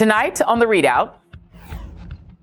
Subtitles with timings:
[0.00, 1.12] Tonight on the ReidOut,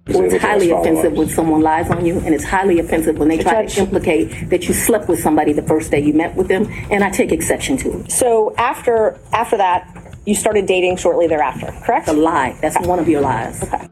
[0.09, 3.39] well, it's highly offensive when someone lies on you, and it's highly offensive when they
[3.39, 6.67] try to implicate that you slept with somebody the first day you met with them,
[6.91, 8.11] and I take exception to it.
[8.11, 12.07] So after after that, you started dating shortly thereafter, correct?
[12.09, 12.55] A lie.
[12.61, 13.63] That's one of your lies.
[13.63, 13.89] Okay.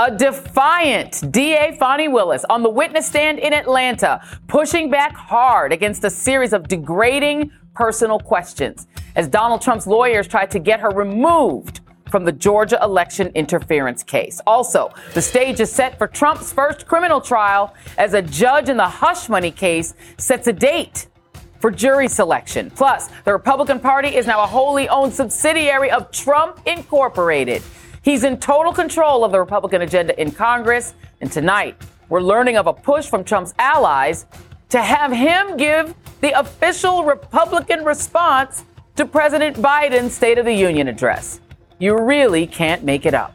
[0.00, 6.02] A defiant DA Fani Willis on the witness stand in Atlanta, pushing back hard against
[6.02, 11.80] a series of degrading personal questions as Donald Trump's lawyers tried to get her removed
[12.10, 14.38] from the Georgia election interference case.
[14.46, 18.86] Also, the stage is set for Trump's first criminal trial as a judge in the
[18.86, 21.08] hush money case sets a date
[21.58, 22.70] for jury selection.
[22.70, 27.62] Plus, the Republican Party is now a wholly owned subsidiary of Trump Incorporated.
[28.02, 30.92] He's in total control of the Republican agenda in Congress.
[31.22, 34.26] And tonight, we're learning of a push from Trump's allies
[34.68, 38.64] to have him give the official Republican response
[38.96, 41.40] to President Biden's State of the Union address.
[41.78, 43.34] You really can't make it up.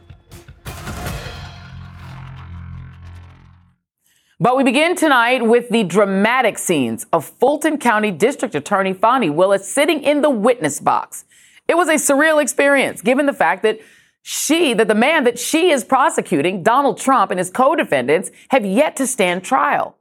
[4.37, 9.67] But we begin tonight with the dramatic scenes of Fulton County District Attorney Fani Willis
[9.67, 11.23] sitting in the witness box.
[11.67, 13.79] It was a surreal experience given the fact that
[14.21, 18.95] she, that the man that she is prosecuting, Donald Trump and his co-defendants, have yet
[18.97, 19.97] to stand trial.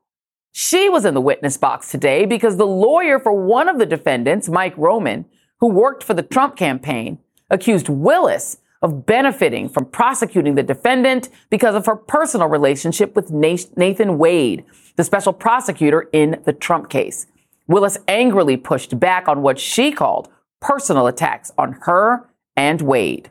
[0.57, 4.49] She was in the witness box today because the lawyer for one of the defendants,
[4.49, 5.25] Mike Roman,
[5.59, 7.19] who worked for the Trump campaign,
[7.51, 14.17] accused Willis of benefiting from prosecuting the defendant because of her personal relationship with Nathan
[14.17, 14.65] Wade,
[14.95, 17.27] the special prosecutor in the Trump case.
[17.67, 20.29] Willis angrily pushed back on what she called
[20.61, 23.29] personal attacks on her and Wade.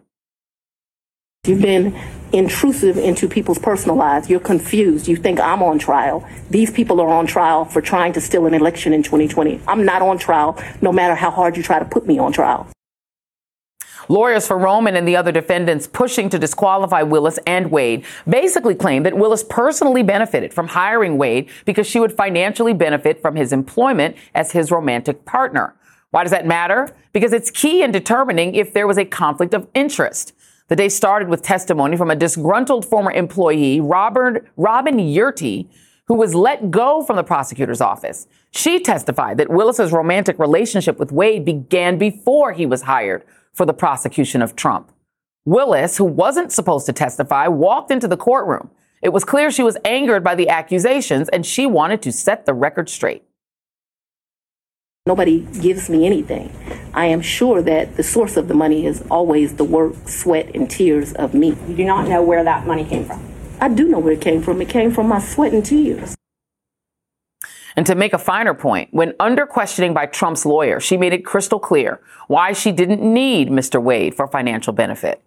[1.47, 1.97] You've been
[2.33, 4.29] intrusive into people's personal lives.
[4.29, 5.07] You're confused.
[5.07, 6.27] You think I'm on trial.
[6.49, 9.61] These people are on trial for trying to steal an election in 2020.
[9.67, 12.67] I'm not on trial, no matter how hard you try to put me on trial.
[14.09, 19.05] Lawyers for Roman and the other defendants pushing to disqualify Willis and Wade basically claimed
[19.05, 24.17] that Willis personally benefited from hiring Wade because she would financially benefit from his employment
[24.35, 25.73] as his romantic partner.
[26.11, 26.89] Why does that matter?
[27.13, 30.33] Because it's key in determining if there was a conflict of interest.
[30.73, 35.69] The day started with testimony from a disgruntled former employee, Robert, Robin Yeartie,
[36.07, 38.25] who was let go from the prosecutor's office.
[38.49, 43.23] She testified that Willis's romantic relationship with Wade began before he was hired
[43.53, 44.91] for the prosecution of Trump.
[45.45, 48.71] Willis, who wasn't supposed to testify, walked into the courtroom.
[49.03, 52.55] It was clear she was angered by the accusations and she wanted to set the
[52.55, 53.23] record straight.
[55.05, 56.49] Nobody gives me anything.
[56.93, 60.71] I am sure that the source of the money is always the work, sweat, and
[60.71, 61.57] tears of me.
[61.67, 63.21] You do not know where that money came from?
[63.59, 64.61] I do know where it came from.
[64.61, 66.15] It came from my sweat and tears.
[67.75, 71.25] And to make a finer point, when under questioning by Trump's lawyer, she made it
[71.25, 73.83] crystal clear why she didn't need Mr.
[73.83, 75.21] Wade for financial benefit.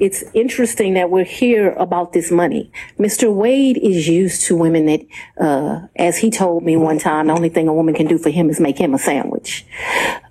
[0.00, 2.72] It's interesting that we're here about this money.
[2.98, 3.30] Mr.
[3.30, 5.00] Wade is used to women that,
[5.38, 8.30] uh, as he told me one time, the only thing a woman can do for
[8.30, 9.66] him is make him a sandwich.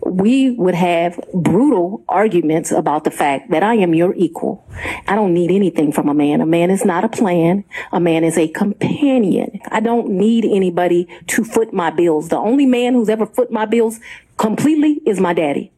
[0.04, 4.66] We would have brutal arguments about the fact that I am your equal.
[5.08, 6.42] I don't need anything from a man.
[6.42, 7.64] A man is not a plan.
[7.92, 9.60] A man is a companion.
[9.70, 12.30] I don't need anybody to foot my bills.
[12.30, 14.00] The only man who's ever foot my bills
[14.38, 15.72] completely is my daddy.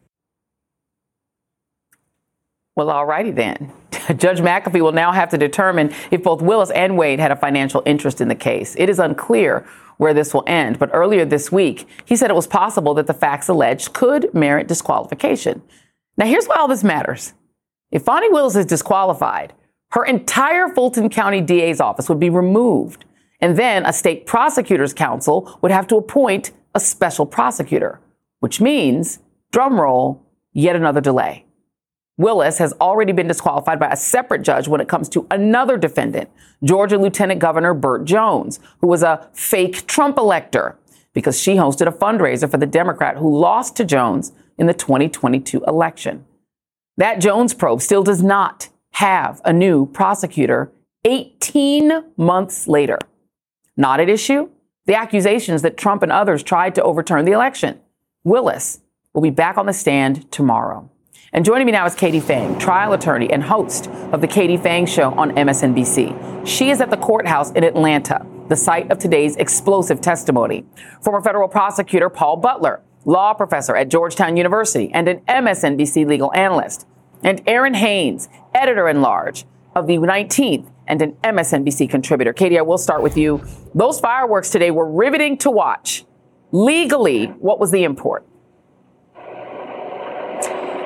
[2.74, 3.72] Well, alrighty then.
[4.16, 7.82] Judge McAfee will now have to determine if both Willis and Wade had a financial
[7.84, 8.74] interest in the case.
[8.78, 9.66] It is unclear
[9.98, 13.14] where this will end, but earlier this week, he said it was possible that the
[13.14, 15.62] facts alleged could merit disqualification.
[16.16, 17.34] Now, here's why all this matters.
[17.90, 19.52] If Fani Willis is disqualified,
[19.90, 23.04] her entire Fulton County DA's office would be removed,
[23.40, 28.00] and then a state prosecutor's council would have to appoint a special prosecutor,
[28.40, 29.18] which means,
[29.52, 30.20] drumroll,
[30.52, 31.44] yet another delay.
[32.22, 36.30] Willis has already been disqualified by a separate judge when it comes to another defendant,
[36.62, 40.78] Georgia Lieutenant Governor Burt Jones, who was a fake Trump elector
[41.12, 45.64] because she hosted a fundraiser for the Democrat who lost to Jones in the 2022
[45.64, 46.24] election.
[46.96, 50.70] That Jones probe still does not have a new prosecutor
[51.04, 52.98] 18 months later.
[53.76, 54.48] Not at issue,
[54.86, 57.80] the accusations that Trump and others tried to overturn the election.
[58.22, 58.80] Willis
[59.12, 60.88] will be back on the stand tomorrow.
[61.34, 64.86] And joining me now is Katie Phang, trial attorney and host of The Katie Phang
[64.86, 66.46] Show on MSNBC.
[66.46, 70.66] She is at the courthouse in Atlanta, the site of today's explosive testimony.
[71.00, 76.86] Former federal prosecutor Paul Butler, law professor at Georgetown University and an MSNBC legal analyst.
[77.22, 82.34] And Errin Haines, editor in large of the 19th and an MSNBC contributor.
[82.34, 83.42] Katie, I will start with you.
[83.74, 86.04] Those fireworks today were riveting to watch.
[86.50, 88.26] Legally, what was the import?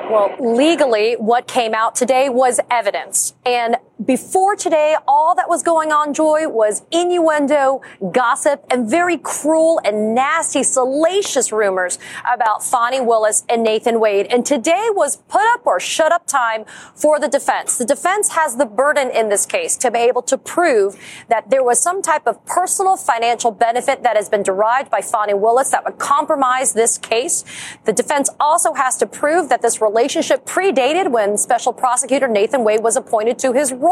[0.09, 3.33] Well, legally, what came out today was evidence.
[3.45, 9.79] And before today, all that was going on, Joy, was innuendo, gossip, and very cruel
[9.83, 11.99] and nasty, salacious rumors
[12.31, 14.27] about Fani Willis and Nathan Wade.
[14.29, 16.65] And today was put up or shut up time
[16.95, 17.77] for the defense.
[17.77, 20.95] The defense has the burden in this case to be able to prove
[21.29, 25.33] that there was some type of personal financial benefit that has been derived by Fani
[25.33, 27.43] Willis that would compromise this case.
[27.85, 32.63] The defense also has to prove that this relationship relationship predated when special prosecutor Nathan
[32.63, 33.86] Wade was appointed to his role.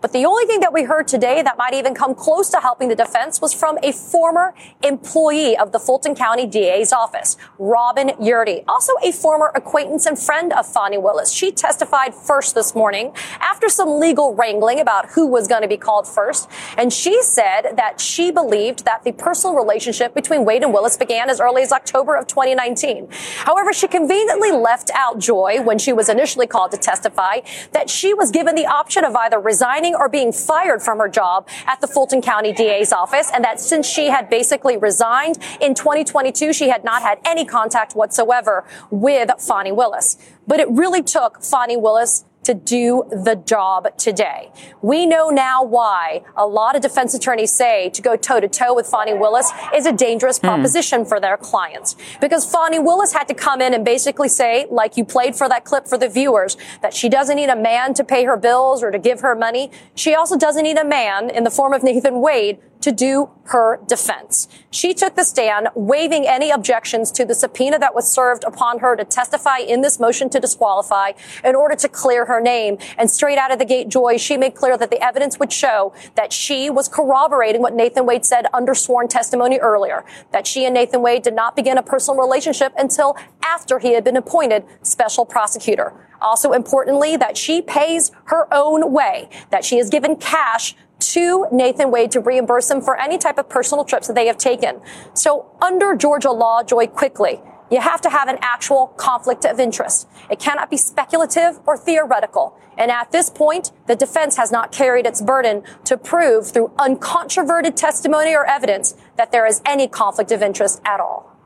[0.00, 2.88] But the only thing that we heard today that might even come close to helping
[2.88, 8.64] the defense was from a former employee of the Fulton County DA's office, Robin Yeartie,
[8.66, 11.32] also a former acquaintance and friend of Fani Willis.
[11.32, 15.76] She testified first this morning after some legal wrangling about who was going to be
[15.76, 16.48] called first.
[16.76, 21.30] And she said that she believed that the personal relationship between Wade and Willis began
[21.30, 23.08] as early as October of 2019.
[23.44, 27.40] However, she conveniently left out Joy, when she was initially called to testify,
[27.72, 31.48] that she was given the option of either resigning or being fired from her job
[31.66, 36.52] at the Fulton County DA's office, and that since she had basically resigned in 2022,
[36.52, 40.16] she had not had any contact whatsoever with Fani Willis.
[40.46, 44.50] But it really took Fani Willis to do the job today.
[44.82, 48.74] We know now why a lot of defense attorneys say to go toe to toe
[48.74, 50.46] with Fani Willis is a dangerous hmm.
[50.46, 51.96] proposition for their clients.
[52.20, 55.64] Because Fani Willis had to come in and basically say, like you played for that
[55.64, 58.90] clip for the viewers, that she doesn't need a man to pay her bills or
[58.90, 59.70] to give her money.
[59.94, 63.80] She also doesn't need a man in the form of Nathan Wade to do her
[63.86, 64.48] defense.
[64.70, 68.96] She took the stand, waiving any objections to the subpoena that was served upon her
[68.96, 71.12] to testify in this motion to disqualify
[71.44, 72.78] in order to clear her name.
[72.96, 75.92] And straight out of the gate, Joy, she made clear that the evidence would show
[76.14, 80.74] that she was corroborating what Nathan Wade said under sworn testimony earlier, that she and
[80.74, 85.24] Nathan Wade did not begin a personal relationship until after he had been appointed special
[85.24, 85.92] prosecutor.
[86.20, 91.90] Also importantly, that she pays her own way, that she has given cash to Nathan
[91.90, 94.80] Wade to reimburse them for any type of personal trips that they have taken.
[95.14, 100.08] So under Georgia law, Joy, quickly, you have to have an actual conflict of interest.
[100.28, 102.58] It cannot be speculative or theoretical.
[102.76, 107.76] And at this point, the defense has not carried its burden to prove through uncontroverted
[107.76, 111.36] testimony or evidence that there is any conflict of interest at all.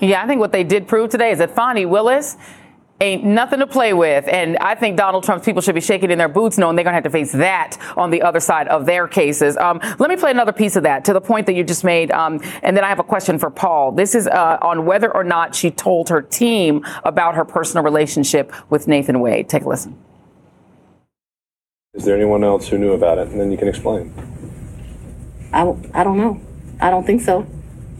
[0.00, 2.36] Yeah, I think what they did prove today is that Fani Willis
[3.02, 4.26] ain't nothing to play with.
[4.28, 6.92] And I think Donald Trump's people should be shaking in their boots knowing they're going
[6.92, 9.56] to have to face that on the other side of their cases.
[9.56, 12.10] Um, let me play another piece of that to the point that you just made.
[12.12, 13.92] Um, and then I have a question for Paul.
[13.92, 18.52] This is uh, on whether or not she told her team about her personal relationship
[18.70, 19.48] with Nathan Wade.
[19.48, 19.98] Take a listen.
[21.94, 23.28] Is there anyone else who knew about it?
[23.28, 24.14] And then you can explain.
[25.52, 25.62] I,
[25.92, 26.40] I don't know.
[26.80, 27.46] I don't think so.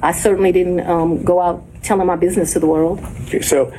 [0.00, 3.00] I certainly didn't um, go out telling my business to the world.
[3.26, 3.72] Okay, so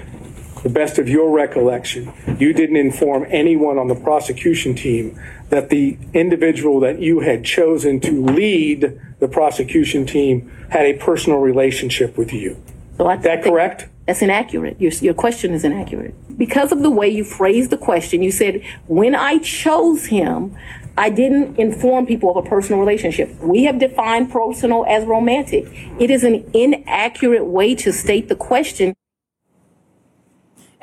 [0.63, 5.97] the best of your recollection, you didn't inform anyone on the prosecution team that the
[6.13, 12.33] individual that you had chosen to lead the prosecution team had a personal relationship with
[12.33, 12.61] you.
[12.97, 13.87] So I that correct?
[14.07, 14.79] That's inaccurate.
[14.81, 16.13] Your, your question is inaccurate.
[16.37, 20.57] Because of the way you phrased the question, you said, when I chose him,
[20.97, 23.33] I didn't inform people of a personal relationship.
[23.39, 25.65] We have defined personal as romantic.
[25.99, 28.93] It is an inaccurate way to state the question.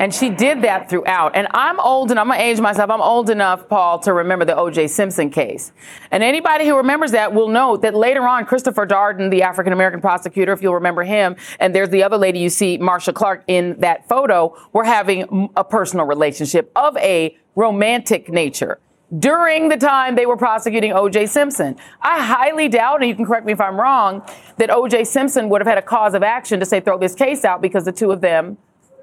[0.00, 1.36] And she did that throughout.
[1.36, 2.88] And I'm old, and I'm to age myself.
[2.88, 4.88] I'm old enough, Paul, to remember the O.J.
[4.88, 5.72] Simpson case.
[6.10, 10.00] And anybody who remembers that will know that later on, Christopher Darden, the African American
[10.00, 13.78] prosecutor, if you'll remember him, and there's the other lady you see, Marcia Clark, in
[13.80, 18.78] that photo, were having a personal relationship of a romantic nature
[19.18, 21.26] during the time they were prosecuting O.J.
[21.26, 21.76] Simpson.
[22.00, 24.22] I highly doubt, and you can correct me if I'm wrong,
[24.56, 25.04] that O.J.
[25.04, 27.84] Simpson would have had a cause of action to say throw this case out because
[27.84, 28.56] the two of them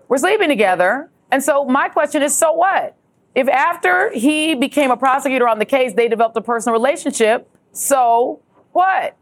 [0.08, 1.10] we're sleeping together.
[1.32, 2.96] And so my question is, so what?
[3.36, 8.42] If after he became a prosecutor on the case, they developed a personal relationship, so
[8.72, 9.16] what?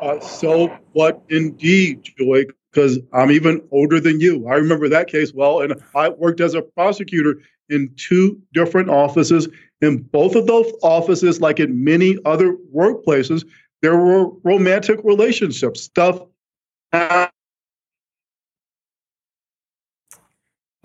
[0.00, 4.46] Uh, so what indeed, Joy, because I'm even older than you.
[4.46, 9.48] I remember that case well, and I worked as a prosecutor in two different offices.
[9.80, 13.44] In both of those offices, like in many other workplaces,
[13.82, 15.82] there were romantic relationships.
[15.82, 16.20] Stuff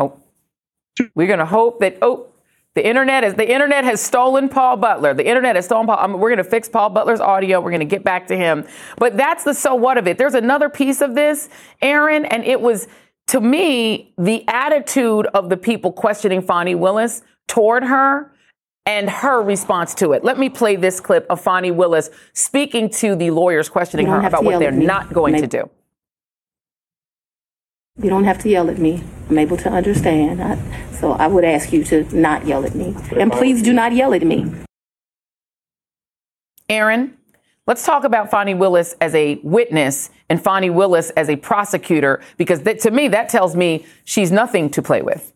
[0.01, 0.19] Oh,
[1.15, 2.27] we're going to hope that, oh,
[2.73, 5.13] the internet is the internet has stolen Paul Butler.
[5.13, 5.97] The internet has stolen Paul.
[5.99, 7.59] I mean, we're going to fix Paul Butler's audio.
[7.59, 8.65] We're going to get back to him.
[8.97, 10.17] But that's the so what of it.
[10.17, 11.49] There's another piece of this,
[11.81, 12.87] Errin, and it was
[13.27, 18.31] to me the attitude of the people questioning Fani Willis toward her
[18.85, 20.23] and her response to it.
[20.23, 24.45] Let me play this clip of Fani Willis speaking to the lawyers questioning her about
[24.45, 25.69] what they're not going to do.
[27.97, 29.03] You don't have to yell at me.
[29.29, 30.41] I'm able to understand.
[30.41, 30.57] I,
[30.91, 32.95] so I would ask you to not yell at me.
[33.17, 34.51] And please do not yell at me.
[36.69, 37.13] Errin,
[37.67, 42.61] let's talk about Fani Willis as a witness and Fani Willis as a prosecutor, because
[42.61, 45.33] that, to me, that tells me she's nothing to play with.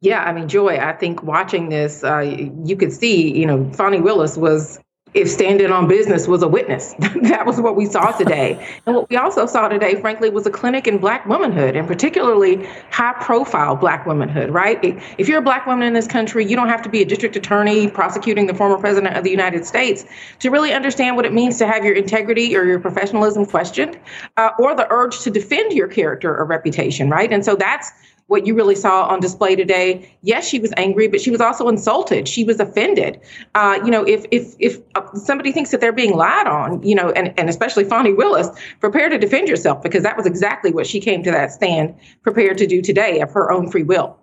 [0.00, 2.20] Yeah, I mean, Joy, I think watching this, uh,
[2.64, 4.78] you could see, you know, Fani Willis was
[5.14, 6.94] if standing on business was a witness.
[7.22, 8.66] that was what we saw today.
[8.86, 12.66] And what we also saw today, frankly, was a clinic in black womanhood and particularly
[12.90, 14.78] high profile black womanhood, right?
[15.18, 17.36] If you're a black woman in this country, you don't have to be a district
[17.36, 20.04] attorney prosecuting the former president of the United States
[20.40, 23.98] to really understand what it means to have your integrity or your professionalism questioned
[24.36, 27.32] uh, or the urge to defend your character or reputation, right?
[27.32, 27.90] And so that's
[28.28, 30.14] what you really saw on display today.
[30.22, 32.28] Yes, she was angry, but she was also insulted.
[32.28, 33.20] She was offended.
[33.54, 36.94] Uh, you know, if if if uh, somebody thinks that they're being lied on, you
[36.94, 38.48] know, and and especially Fani Willis,
[38.80, 42.58] prepare to defend yourself because that was exactly what she came to that stand prepared
[42.58, 44.18] to do today of her own free will.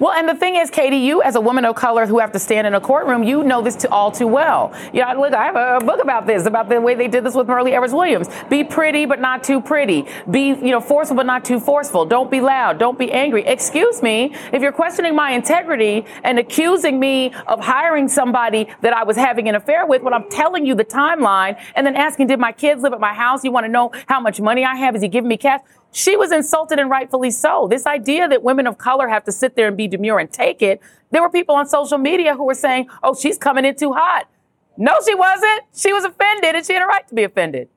[0.00, 2.38] Well, and the thing is, Katie, you as a woman of color who have to
[2.38, 4.72] stand in a courtroom, you know this to all too well.
[4.92, 7.34] You know, look, I have a book about this, about the way they did this
[7.34, 8.28] with Myrlie Evers Williams.
[8.48, 10.04] Be pretty, but not too pretty.
[10.30, 12.04] Be, you know, forceful, but not too forceful.
[12.04, 12.78] Don't be loud.
[12.78, 13.44] Don't be angry.
[13.44, 19.04] Excuse me, if you're questioning my integrity and accusing me of hiring somebody that I
[19.04, 22.38] was having an affair with when I'm telling you the timeline and then asking, did
[22.38, 23.42] my kids live at my house?
[23.42, 24.96] You want to know how much money I have?
[24.96, 25.60] Is he giving me cash?
[25.92, 27.66] She was insulted and rightfully so.
[27.68, 30.62] This idea that women of color have to sit there and be demure and take
[30.62, 30.80] it,
[31.10, 34.28] there were people on social media who were saying, oh, she's coming in too hot.
[34.76, 35.62] No, she wasn't.
[35.74, 37.68] She was offended and she had a right to be offended.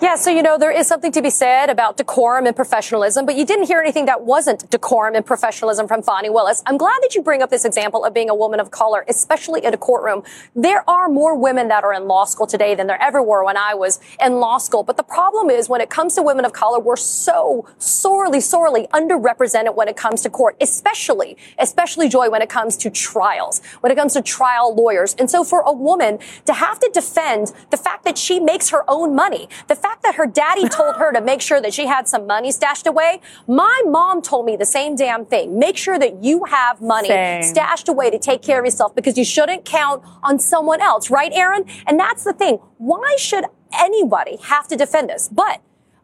[0.00, 3.36] Yeah, so you know, there is something to be said about decorum and professionalism, but
[3.36, 6.62] you didn't hear anything that wasn't decorum and professionalism from Fani Willis.
[6.64, 9.62] I'm glad that you bring up this example of being a woman of color, especially
[9.62, 10.22] in a courtroom.
[10.54, 13.58] There are more women that are in law school today than there ever were when
[13.58, 14.82] I was in law school.
[14.82, 18.86] But the problem is when it comes to women of color, we're so sorely, sorely
[18.88, 23.92] underrepresented when it comes to court, especially, especially Joy when it comes to trials, when
[23.92, 25.14] it comes to trial lawyers.
[25.18, 28.88] And so for a woman to have to defend the fact that she makes her
[28.88, 32.08] own money, the fact that her daddy told her to make sure that she had
[32.08, 35.58] some money stashed away, my mom told me the same damn thing.
[35.58, 37.42] Make sure that you have money same.
[37.42, 41.32] stashed away to take care of yourself because you shouldn't count on someone else, right,
[41.32, 41.68] Errin?
[41.86, 42.56] And that's the thing.
[42.78, 43.44] Why should
[43.78, 45.28] anybody have to defend this?
[45.28, 45.60] But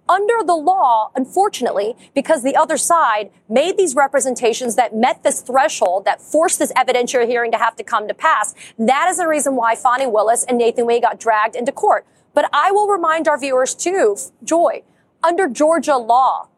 [0.09, 6.05] under the law, unfortunately, because the other side made these representations that met this threshold
[6.05, 8.55] that forced this evidentiary hearing to have to come to pass.
[8.79, 12.07] That is the reason why Fani Willis and Nathan Wade got dragged into court.
[12.37, 14.15] But I will remind our viewers too,
[14.45, 14.83] Joy,
[15.25, 16.49] under Georgia law,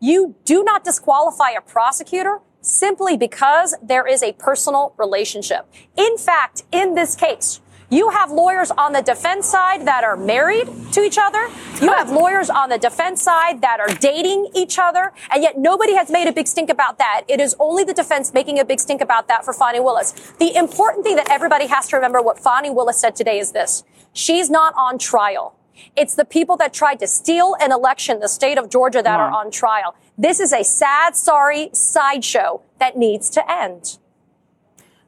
[0.00, 5.72] you do not disqualify a prosecutor simply because there is a personal relationship.
[5.96, 10.68] In fact, in this case, you have lawyers on the defense side that are married
[10.92, 11.48] to each other.
[11.80, 15.12] You have lawyers on the defense side that are dating each other.
[15.30, 17.22] And yet nobody has made a big stink about that.
[17.28, 20.12] It is only the defense making a big stink about that for Fani Willis.
[20.38, 23.84] The important thing that everybody has to remember what Fani Willis said today is this.
[24.18, 25.54] She's not on trial.
[25.94, 29.30] It's the people that tried to steal an election, the state of Georgia, that are
[29.30, 29.94] on trial.
[30.18, 33.98] This is a sad, sorry sideshow that needs to end.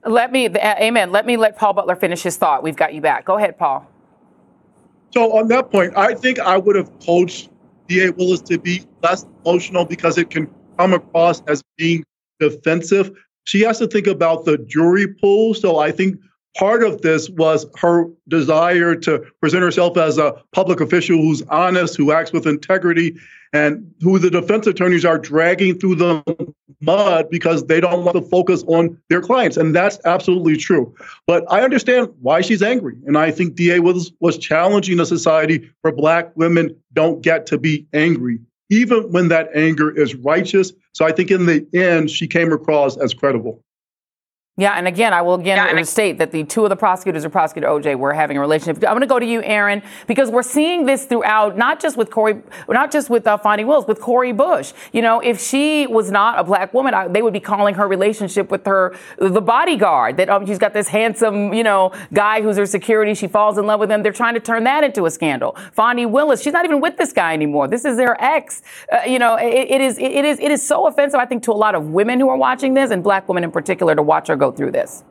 [0.05, 1.11] Let me, amen.
[1.11, 2.63] Let me let Paul Butler finish his thought.
[2.63, 3.25] We've got you back.
[3.25, 3.85] Go ahead, Paul.
[5.13, 7.51] So on that point, I think I would have coached
[7.89, 10.49] DA Willis to be less emotional because it can
[10.79, 12.05] come across as being
[12.39, 13.11] defensive.
[13.43, 15.55] She has to think about the jury pool.
[15.55, 16.17] So I think
[16.57, 21.97] part of this was her desire to present herself as a public official who's honest,
[21.97, 23.17] who acts with integrity,
[23.53, 28.23] and who the defense attorneys are dragging through the mud because they don't want to
[28.23, 29.57] focus on their clients.
[29.57, 30.95] And that's absolutely true.
[31.27, 32.97] But I understand why she's angry.
[33.07, 37.59] And I think DA was, was challenging a society where Black women don't get to
[37.59, 38.39] be angry,
[38.71, 40.73] even when that anger is righteous.
[40.93, 43.63] So I think in the end, she came across as credible.
[44.61, 47.31] Yeah, and again, I will again yeah, state that the two of the prosecutors or
[47.31, 48.85] prosecutor OJ were having a relationship.
[48.85, 52.11] I'm going to go to you, Errin, because we're seeing this throughout, not just with
[52.11, 54.75] Cori, not just with uh, Fani Willis, with Cori Bush.
[54.93, 57.89] You know, if she was not a black woman, I, they would be calling her
[57.89, 60.19] relationship with her the bodyguard.
[60.19, 63.15] That um, she's got this handsome, you know, guy who's her security.
[63.15, 64.03] She falls in love with him.
[64.03, 65.57] They're trying to turn that into a scandal.
[65.73, 67.67] Fani Willis, she's not even with this guy anymore.
[67.67, 68.61] This is their ex.
[68.93, 71.19] Uh, you know, it, it is it is it is so offensive.
[71.19, 73.51] I think to a lot of women who are watching this, and black women in
[73.51, 75.05] particular, to watch her go through this.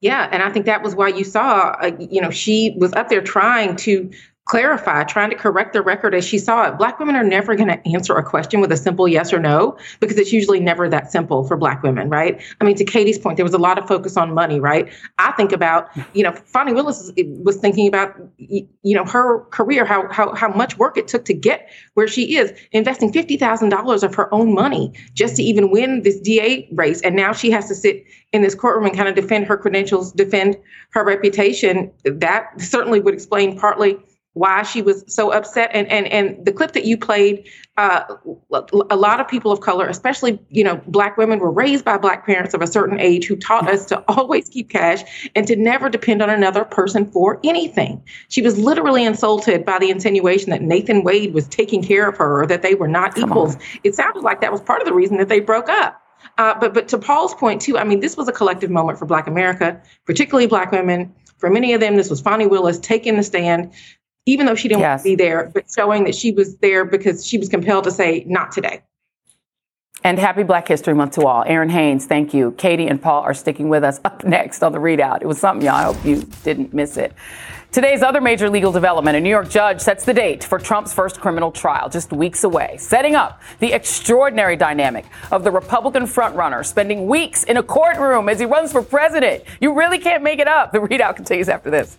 [0.00, 3.08] Yeah, and I think that was why you saw, uh, you know, she was up
[3.08, 4.10] there trying to
[4.48, 6.78] clarify, trying to correct the record as she saw it.
[6.78, 9.76] Black women are never going to answer a question with a simple yes or no
[10.00, 12.40] because it's usually never that simple for Black women, right?
[12.58, 14.90] I mean, to Katie's point, there was a lot of focus on money, right?
[15.18, 20.08] I think about, you know, Fani Willis was thinking about, you know, her career, how
[20.10, 24.02] how how much work it took to get where she is, investing fifty thousand dollars
[24.02, 27.68] of her own money just to even win this DA race, and now she has
[27.68, 28.02] to sit
[28.32, 30.56] in this courtroom and kind of defend her credentials, defend
[30.90, 31.90] her reputation.
[32.04, 33.98] That certainly would explain partly
[34.38, 35.70] why she was so upset.
[35.72, 38.16] And and and the clip that you played uh,
[38.90, 42.26] a lot of people of color especially you know black women were raised by black
[42.26, 45.88] parents of a certain age who taught us to always keep cash and to never
[45.88, 48.02] depend on another person for anything.
[48.28, 52.42] She was literally insulted by the insinuation that nathan wade was taking care of her
[52.42, 53.54] or that they were not Come equals.
[53.56, 53.62] On.
[53.84, 56.02] it sounded like that was part of the reason that they broke up.
[56.36, 59.06] Uh, but but to paul's point too i mean this was a collective moment for
[59.06, 61.14] black america particularly black women.
[61.38, 63.72] For many of them, this was Fani Willis taking the stand,
[64.28, 64.98] even though she didn't yes.
[64.98, 67.90] want to be there, but showing that she was there because she was compelled to
[67.90, 68.82] say, not today.
[70.04, 71.44] And happy Black History Month to all.
[71.44, 72.52] Errin Haines, thank you.
[72.52, 75.22] Katie and Paul are sticking with us up next on the ReidOut.
[75.22, 75.76] It was something, y'all.
[75.76, 77.14] I hope you didn't miss it.
[77.72, 81.20] Today's other major legal development a New York judge sets the date for Trump's first
[81.20, 87.06] criminal trial just weeks away, setting up the extraordinary dynamic of the Republican frontrunner spending
[87.06, 89.44] weeks in a courtroom as he runs for president.
[89.60, 90.72] You really can't make it up.
[90.72, 91.98] The ReidOut continues after this.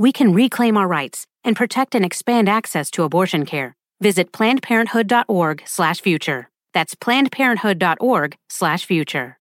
[0.00, 3.76] we can reclaim our rights and protect and expand access to abortion care.
[4.00, 6.50] Visit plannedparenthood.org/future.
[6.72, 9.36] That's plannedparenthood.org/future.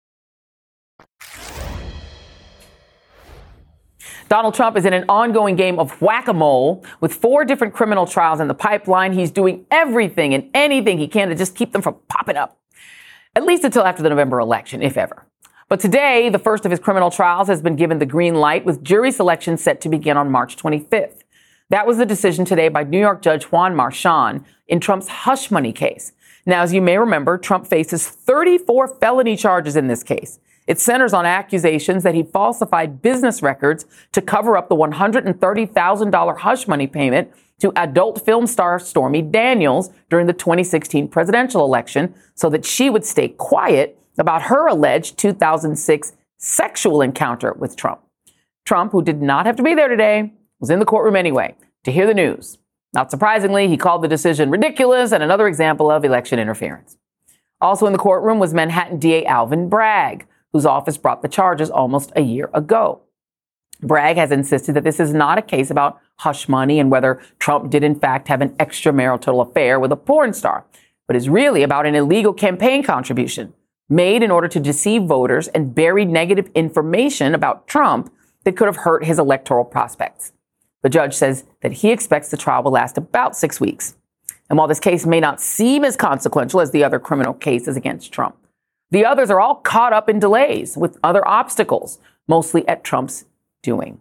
[4.30, 8.08] Donald Trump is in an ongoing game of whack a mole with four different criminal
[8.08, 9.14] trials in the pipeline.
[9.14, 12.58] He's doing everything and anything he can to just keep them from popping up,
[13.36, 15.27] at least until after the November election, if ever.
[15.70, 18.86] But today, the first of his criminal trials has been given the green light, with
[18.86, 21.24] jury selection set to begin on March 25th.
[21.70, 25.74] That was the decision today by New York Judge Juan Merchan in Trump's hush money
[25.74, 26.14] case.
[26.46, 30.40] Now, as you may remember, Trump faces 34 felony charges in this case.
[30.68, 36.68] It centers on accusations that he falsified business records to cover up the $130,000 hush
[36.70, 42.64] money payment to adult film star Stormy Daniels during the 2016 presidential election so that
[42.64, 48.02] she would stay quiet about her alleged 2006 sexual encounter with Trump.
[48.66, 51.92] Trump, who did not have to be there today, was in the courtroom anyway to
[51.92, 52.58] hear the news.
[52.94, 56.98] Not surprisingly, he called the decision ridiculous and another example of election interference.
[57.60, 62.12] Also in the courtroom was Manhattan DA Alvin Bragg, whose office brought the charges almost
[62.16, 63.02] a year ago.
[63.82, 67.70] Bragg has insisted that this is not a case about hush money and whether Trump
[67.70, 70.66] did in fact have an extramarital affair with a porn star,
[71.08, 73.54] but is really about an illegal campaign contribution
[73.90, 78.78] made in order to deceive voters and bury negative information about Trump that could have
[78.78, 80.34] hurt his electoral prospects.
[80.84, 83.96] The judge says that he expects the trial will last about six weeks.
[84.50, 88.12] And while this case may not seem as consequential as the other criminal cases against
[88.12, 88.36] Trump,
[88.90, 93.26] the others are all caught up in delays with other obstacles, mostly at Trump's
[93.62, 94.00] doing.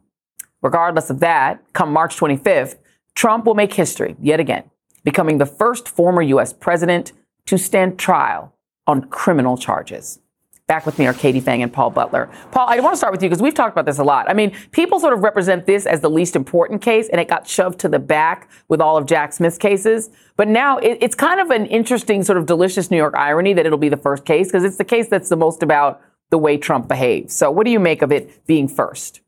[0.62, 2.76] Regardless of that, come March 25th,
[3.14, 4.70] Trump will make history yet again,
[5.02, 6.52] becoming the first former U.S.
[6.52, 7.12] president
[7.46, 8.52] to stand trial
[8.86, 10.20] on criminal charges.
[10.66, 12.28] Back with me are Katie Phang and Paul Butler.
[12.50, 14.28] Paul, I want to start with you because we've talked about this a lot.
[14.28, 17.46] I mean, people sort of represent this as the least important case, and it got
[17.46, 20.10] shoved to the back with all of Jack Smith's cases.
[20.36, 23.64] But now it, it's kind of an interesting, sort of delicious New York irony that
[23.64, 26.56] it'll be the first case because it's the case that's the most about the way
[26.56, 27.32] Trump behaves.
[27.32, 29.20] So, what do you make of it being first?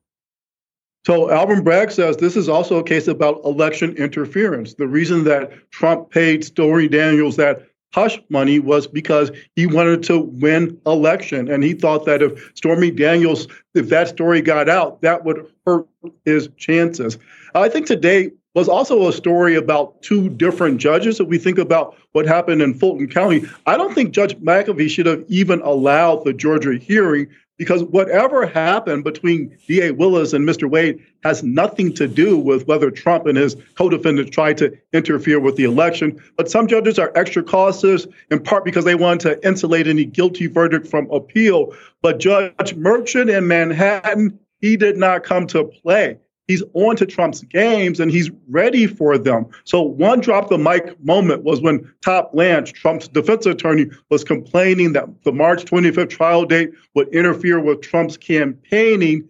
[1.07, 4.75] So Alvin Bragg says this is also a case about election interference.
[4.75, 10.21] The reason that Trump paid Stormy Daniels that hush money was because he wanted to
[10.21, 11.51] win election.
[11.51, 15.87] And he thought that if stormy daniels if that story got out that would hurt
[16.25, 17.19] his chances.
[17.55, 21.21] I think today was also a story about two different judges.
[21.21, 25.07] If we think about what happened in fulton county i don't think judge mcafee should
[25.07, 30.71] have even allowed the georgia hearing because whatever happened between DA Willis and Mr.
[30.71, 35.57] Wade has nothing to do with whether Trump and his co-defendants tried to interfere with
[35.57, 36.23] the election.
[36.37, 40.47] But some judges are extra cautious in part because they want to insulate any guilty
[40.47, 41.75] verdict from appeal.
[42.01, 47.43] But Judge Merchan in Manhattan, he did not come to play he's on to Trump's
[47.43, 49.47] games and he's ready for them.
[49.65, 54.95] So one drop the mic moment was when Todd Blanche, Trump's defense attorney, was complaining
[54.95, 59.29] that the March 25th trial date would interfere with Trump's campaigning.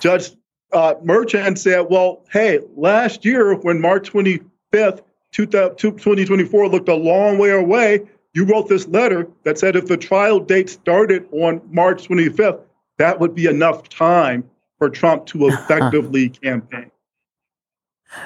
[0.00, 0.30] Judge
[0.72, 7.50] uh, Merchan said, well, hey, last year when March 25th, 2024 looked a long way
[7.50, 8.00] away,
[8.34, 12.60] you wrote this letter that said if the trial date started on March 25th,
[12.98, 14.48] that would be enough time
[14.80, 16.90] for Trump to effectively campaign.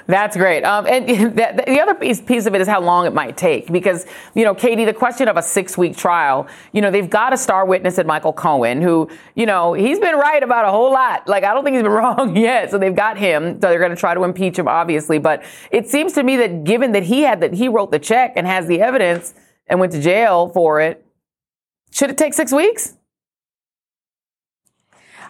[0.06, 0.64] That's great.
[0.64, 3.70] Um, and the, the other piece, piece of it is how long it might take.
[3.70, 7.34] Because, you know, Katie, the question of a six week trial, you know, they've got
[7.34, 10.90] a star witness at Michael Cohen who, you know, he's been right about a whole
[10.90, 11.28] lot.
[11.28, 12.70] Like, I don't think he's been wrong yet.
[12.70, 13.60] So they've got him.
[13.60, 15.18] So they're going to try to impeach him, obviously.
[15.18, 18.32] But it seems to me that given that he had that he wrote the check
[18.36, 19.34] and has the evidence
[19.66, 21.04] and went to jail for it,
[21.90, 22.96] should it take six weeks?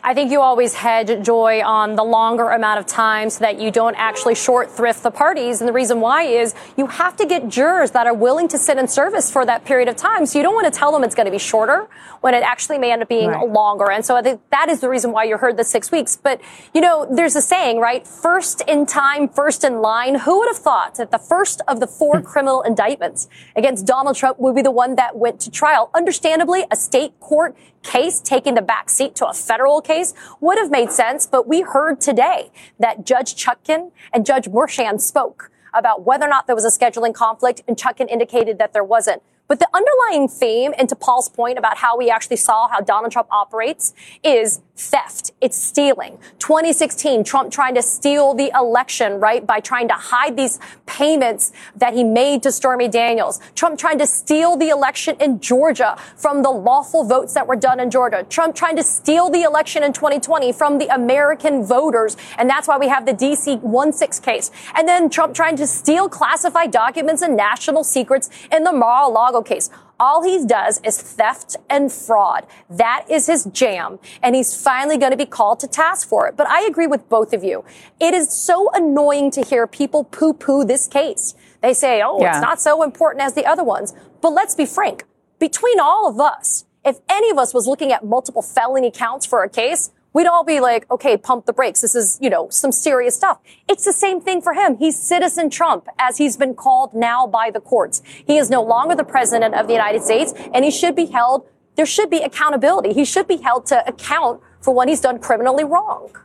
[0.06, 3.70] I think you always hedge joy on the longer amount of time so that you
[3.70, 5.62] don't actually short thrift the parties.
[5.62, 8.76] And the reason why is you have to get jurors that are willing to sit
[8.76, 10.26] in service for that period of time.
[10.26, 11.88] So you don't want to tell them it's going to be shorter
[12.20, 13.48] when it actually may end up being right.
[13.48, 13.90] longer.
[13.90, 16.16] And so I think that is the reason why you heard the six weeks.
[16.16, 16.38] But,
[16.74, 18.06] you know, there's a saying, right?
[18.06, 20.16] First in time, first in line.
[20.16, 24.38] Who would have thought that the first of the four criminal indictments against Donald Trump
[24.38, 25.90] would be the one that went to trial?
[25.94, 30.70] Understandably, a state court case taking the back seat to a federal case would have
[30.70, 31.26] made sense.
[31.26, 36.46] But we heard today that Judge Chutkan and Judge Merchan spoke about whether or not
[36.46, 39.22] there was a scheduling conflict, and Chutkan indicated that there wasn't.
[39.46, 43.12] But the underlying theme, and to Paul's point about how we actually saw how Donald
[43.12, 45.32] Trump operates, is theft.
[45.40, 46.18] It's stealing.
[46.38, 49.46] 2016, Trump trying to steal the election, right?
[49.46, 53.38] By trying to hide these payments that he made to Stormy Daniels.
[53.54, 57.78] Trump trying to steal the election in Georgia from the lawful votes that were done
[57.78, 58.24] in Georgia.
[58.28, 62.16] Trump trying to steal the election in 2020 from the American voters.
[62.38, 64.50] And that's why we have the DC 1-6 case.
[64.74, 69.70] And then Trump trying to steal classified documents and national secrets in the Mar-a-Lago case.
[69.98, 72.46] All he does is theft and fraud.
[72.68, 73.98] That is his jam.
[74.22, 76.36] And he's finally going to be called to task for it.
[76.36, 77.64] But I agree with both of you.
[78.00, 81.34] It is so annoying to hear people poo poo this case.
[81.60, 82.32] They say, oh, yeah.
[82.32, 83.94] it's not so important as the other ones.
[84.20, 85.04] But let's be frank.
[85.38, 89.42] Between all of us, if any of us was looking at multiple felony counts for
[89.42, 91.82] a case, we'd all be like, okay, pump the brakes.
[91.82, 93.38] This is, you know, some serious stuff.
[93.68, 94.78] It's the same thing for him.
[94.78, 98.00] He's citizen Trump as he's been called now by the courts.
[98.04, 101.46] He is no longer the president of the United States and he should be held,
[101.76, 102.94] there should be accountability.
[102.94, 106.16] He should be held to account for what he's done criminally wrong.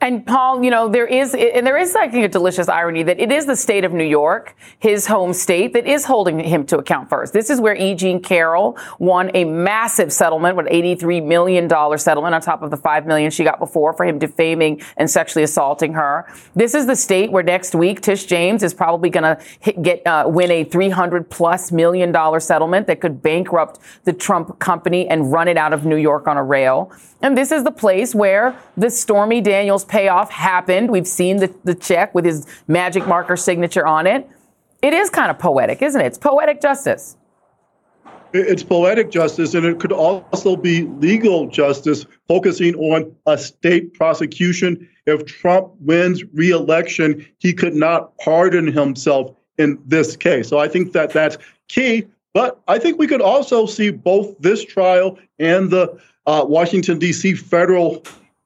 [0.00, 3.20] And Paul, you know, there is, and there is, I think, a delicious irony that
[3.20, 6.78] it is the state of New York, his home state, that is holding him to
[6.78, 7.32] account first.
[7.32, 7.94] This is where E.
[7.94, 11.68] Jean Carroll won a massive settlement, with $83 million
[11.98, 15.44] settlement on top of the 5 million she got before for him defaming and sexually
[15.44, 16.26] assaulting her.
[16.54, 20.24] This is the state where next week Tish James is probably going to get, uh,
[20.26, 25.48] win a 300 plus million dollar settlement that could bankrupt the Trump company and run
[25.48, 26.92] it out of New York on a rail.
[27.22, 30.90] And this is the place where the Stormy Daniels payoff happened.
[30.90, 34.28] We've seen the, the check with his magic marker signature on it.
[34.82, 36.06] It is kind of poetic, isn't it?
[36.06, 37.16] It's poetic justice.
[38.34, 44.88] It's poetic justice, and it could also be legal justice, focusing on a state prosecution.
[45.06, 50.48] If Trump wins reelection, he could not pardon himself in this case.
[50.48, 51.36] So I think that that's
[51.68, 52.06] key.
[52.32, 57.34] But I think we could also see both this trial and the uh, Washington, D.C.
[57.34, 58.02] federal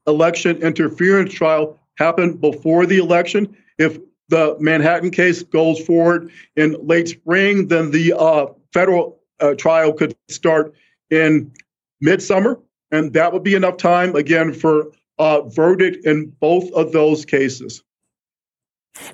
[0.07, 3.57] election interference trial happen before the election.
[3.79, 9.93] If the Manhattan case goes forward in late spring, then the uh, federal uh, trial
[9.93, 10.75] could start
[11.11, 11.53] in
[12.01, 17.25] midsummer, and that would be enough time again for a verdict in both of those
[17.25, 17.83] cases.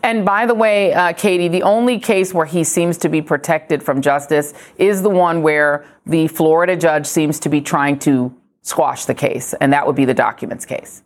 [0.02, 3.82] And by the way, uh, Katie, the only case where he seems to be protected
[3.82, 9.04] from justice is the one where the Florida judge seems to be trying to squash
[9.04, 11.02] the case, and that would be the documents case.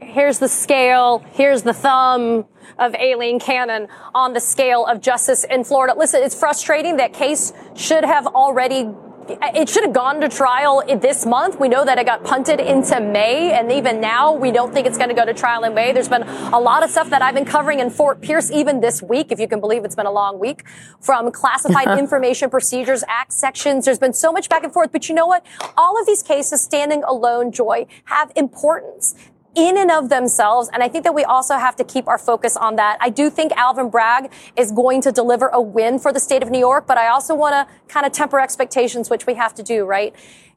[0.00, 2.44] Here's the scale, here's the thumb
[2.78, 5.98] of Aileen Cannon on the scale of justice in Florida.
[5.98, 6.98] Listen, it's frustrating.
[6.98, 8.88] That case should have already
[9.28, 11.58] it should have gone to trial this month.
[11.58, 14.96] We know that it got punted into May, and even now, we don't think it's
[14.96, 15.92] going to go to trial in May.
[15.92, 19.02] There's been a lot of stuff that I've been covering in Fort Pierce even this
[19.02, 20.64] week, if you can believe it's been a long week,
[21.00, 23.84] from Classified Information Procedures Act sections.
[23.84, 25.44] There's been so much back and forth, but you know what?
[25.76, 29.14] All of these cases, standing alone, Joy, have importance
[29.54, 30.70] in and of themselves.
[30.72, 32.98] And I think that we also have to keep our focus on that.
[33.00, 36.50] I do think Alvin Bragg is going to deliver a win for the state of
[36.50, 39.62] New York, but I also want to kind of temper expectations, which we have to
[39.62, 40.14] do, right?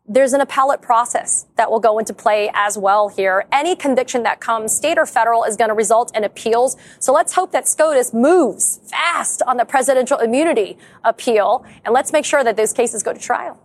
[0.08, 3.45] There's an appellate process that will go into play as well here.
[3.51, 6.77] Any conviction that comes, state or federal, is going to result in appeals.
[6.99, 12.23] So let's hope that SCOTUS moves fast on the presidential immunity appeal, and let's make
[12.23, 13.60] sure that those cases go to trial.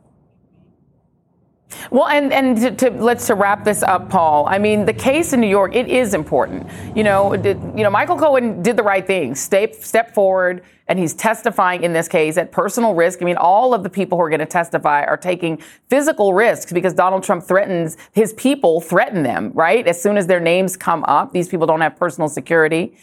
[1.90, 4.46] Well, and and to, to, let's to wrap this up, Paul.
[4.46, 6.68] I mean, the case in New York it is important.
[6.96, 9.35] You know, did, you know, Michael Cohen did the right thing.
[9.35, 13.22] Step step forward, and he's testifying in this case at personal risk.
[13.22, 16.72] I mean, all of the people who are going to testify are taking physical risks
[16.72, 19.52] because Donald Trump threatens his people, threaten them.
[19.54, 22.96] Right as soon as their names come up, these people don't have personal security.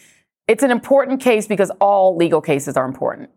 [0.46, 3.30] It's an important case because all legal cases are important.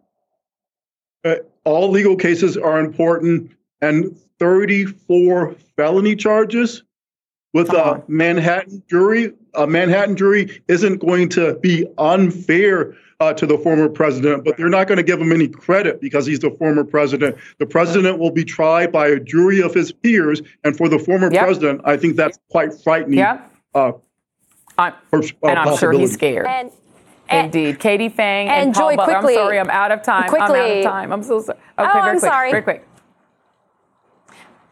[1.24, 6.82] Uh, all legal cases are important, and 34 felony charges
[7.54, 9.34] with a Manhattan jury.
[9.54, 14.68] A Manhattan jury isn't going to be unfair uh, to the former president, but they're
[14.68, 17.38] not going to give him any credit because he's the former president.
[17.60, 21.32] The president will be tried by a jury of his peers, and for the former
[21.32, 21.44] yep.
[21.44, 23.20] president, I think that's quite frightening.
[23.20, 23.44] Yeah.
[23.76, 23.92] Uh,
[24.80, 26.48] I'm, pers- uh, and I'm sure he's scared.
[26.48, 26.72] And,
[27.30, 29.20] and, Indeed, Katie Phang and, and Paul Joy, Butler.
[29.20, 30.30] Quickly, I'm sorry, I'm out of time.
[30.30, 31.14] Quickly, I'm out of time.
[31.14, 31.60] I'm so sorry.
[31.78, 32.50] Okay, oh, very I'm quick, sorry.
[32.50, 32.88] Very quick.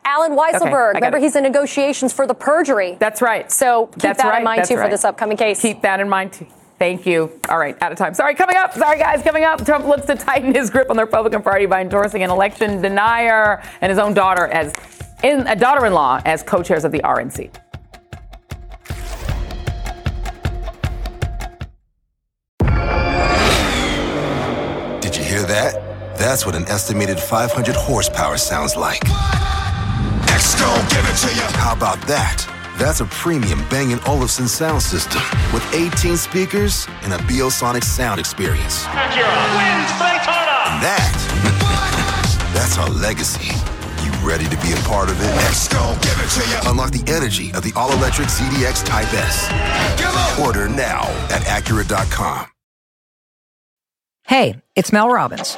[0.10, 0.90] Allen Weisselberg.
[0.92, 2.98] Okay, Remember, he's in negotiations for the perjury.
[3.00, 3.52] That's right.
[3.52, 4.38] So keep That's that right.
[4.40, 4.86] in mind, That's too, right.
[4.86, 5.62] for this upcoming case.
[5.62, 6.48] Keep that in mind, too.
[6.80, 7.40] Thank you.
[7.48, 8.16] All right, out of time.
[8.16, 8.74] Sorry, coming up.
[8.74, 9.64] Sorry, guys, coming up.
[9.66, 13.62] Trump looks to tighten his grip on the Republican Party by endorsing an election denier
[13.82, 14.74] and his own daughter as
[15.24, 17.52] in a daughter-in-law as co-chairs of the RNC.
[25.02, 26.18] Did you hear that?
[26.18, 29.02] That's what an estimated 500 horsepower sounds like.
[30.90, 31.48] Give it to you.
[31.58, 32.46] How about that?
[32.78, 35.22] That's a premium Bang & Olufsen sound system
[35.54, 38.84] with 18 speakers and a Biosonic sound experience.
[38.86, 40.56] Acura wins Daytona.
[40.72, 43.52] And that, that's our legacy.
[44.04, 45.28] You ready to be a part of it?
[45.44, 46.72] Let's go, give it to you.
[46.72, 50.40] Unlock the energy of the all-electric ZDX Type S.
[50.40, 52.46] Order now at Acura.com.
[54.26, 55.58] Hey, it's Mel Robbins.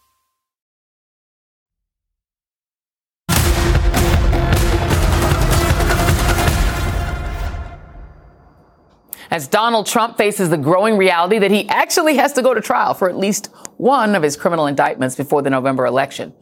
[9.31, 12.93] As Donald Trump faces the growing reality that he actually has to go to trial
[12.93, 16.33] for at least one of his criminal indictments before the November election.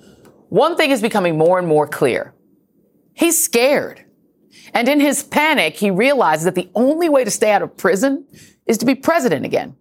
[0.49, 2.33] One thing is becoming more and more clear.
[3.13, 4.03] He's scared.
[4.73, 8.27] And in his panic, he realizes that the only way to stay out of prison
[8.65, 9.75] is to be president again.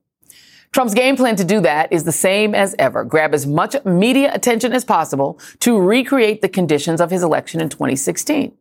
[0.70, 3.04] Trump's game plan to do that is the same as ever.
[3.04, 7.70] Grab as much media attention as possible to recreate the conditions of his election in
[7.70, 8.52] 2016.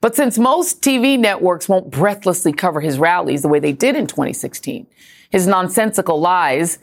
[0.00, 4.06] But since most TV networks won't breathlessly cover his rallies the way they did in
[4.06, 4.86] 2016,
[5.30, 6.78] his nonsensical lies,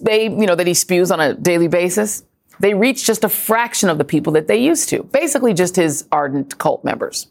[0.00, 2.24] they, you know, that he spews on a daily basis,
[2.60, 5.02] they reach just a fraction of the people that they used to.
[5.02, 7.28] Basically just his ardent cult members.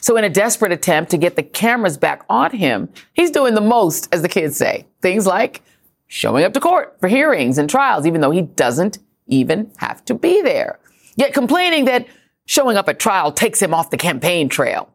[0.00, 3.60] So in a desperate attempt to get the cameras back on him, he's doing the
[3.60, 4.86] most, as the kids say.
[5.00, 5.62] Things like
[6.08, 10.14] showing up to court for hearings and trials, even though he doesn't even have to
[10.14, 10.78] be there.
[11.16, 12.06] Yet complaining that
[12.48, 14.88] showing up at trial takes him off the campaign trail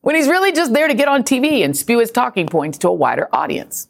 [0.00, 2.88] when he's really just there to get on TV and spew his talking points to
[2.88, 3.88] a wider audience.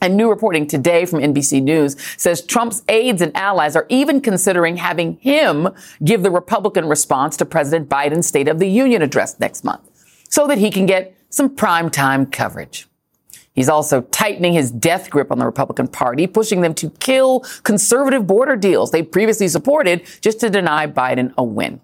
[0.00, 4.76] And new reporting today from NBC News says Trump's aides and allies are even considering
[4.76, 5.68] having him
[6.02, 9.88] give the Republican response to President Biden's State of the Union address next month.
[10.28, 12.88] so that he can get some primetime coverage.
[13.54, 18.26] He's also tightening his death grip on the Republican Party, pushing them to kill conservative
[18.26, 21.80] border deals they previously supported just to deny Biden a win.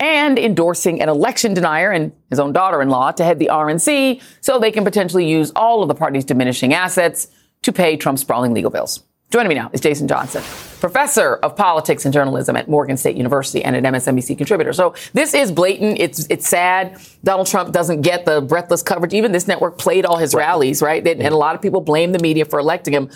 [0.00, 4.22] And endorsing an election denier and his own daughter in law to head the RNC
[4.40, 7.28] so they can potentially use all of the party's diminishing assets
[7.62, 9.02] to pay Trump's sprawling legal bills.
[9.30, 10.42] Joining me now is Jason Johnson,
[10.80, 14.72] professor of politics and journalism at Morgan State University and an MSNBC contributor.
[14.72, 16.00] So this is blatant.
[16.00, 16.98] It's it's sad.
[17.22, 19.12] Donald Trump doesn't get the breathless coverage.
[19.12, 20.46] Even this network played all his right.
[20.46, 21.06] rallies, right?
[21.06, 23.10] And a lot of people blame the media for electing him.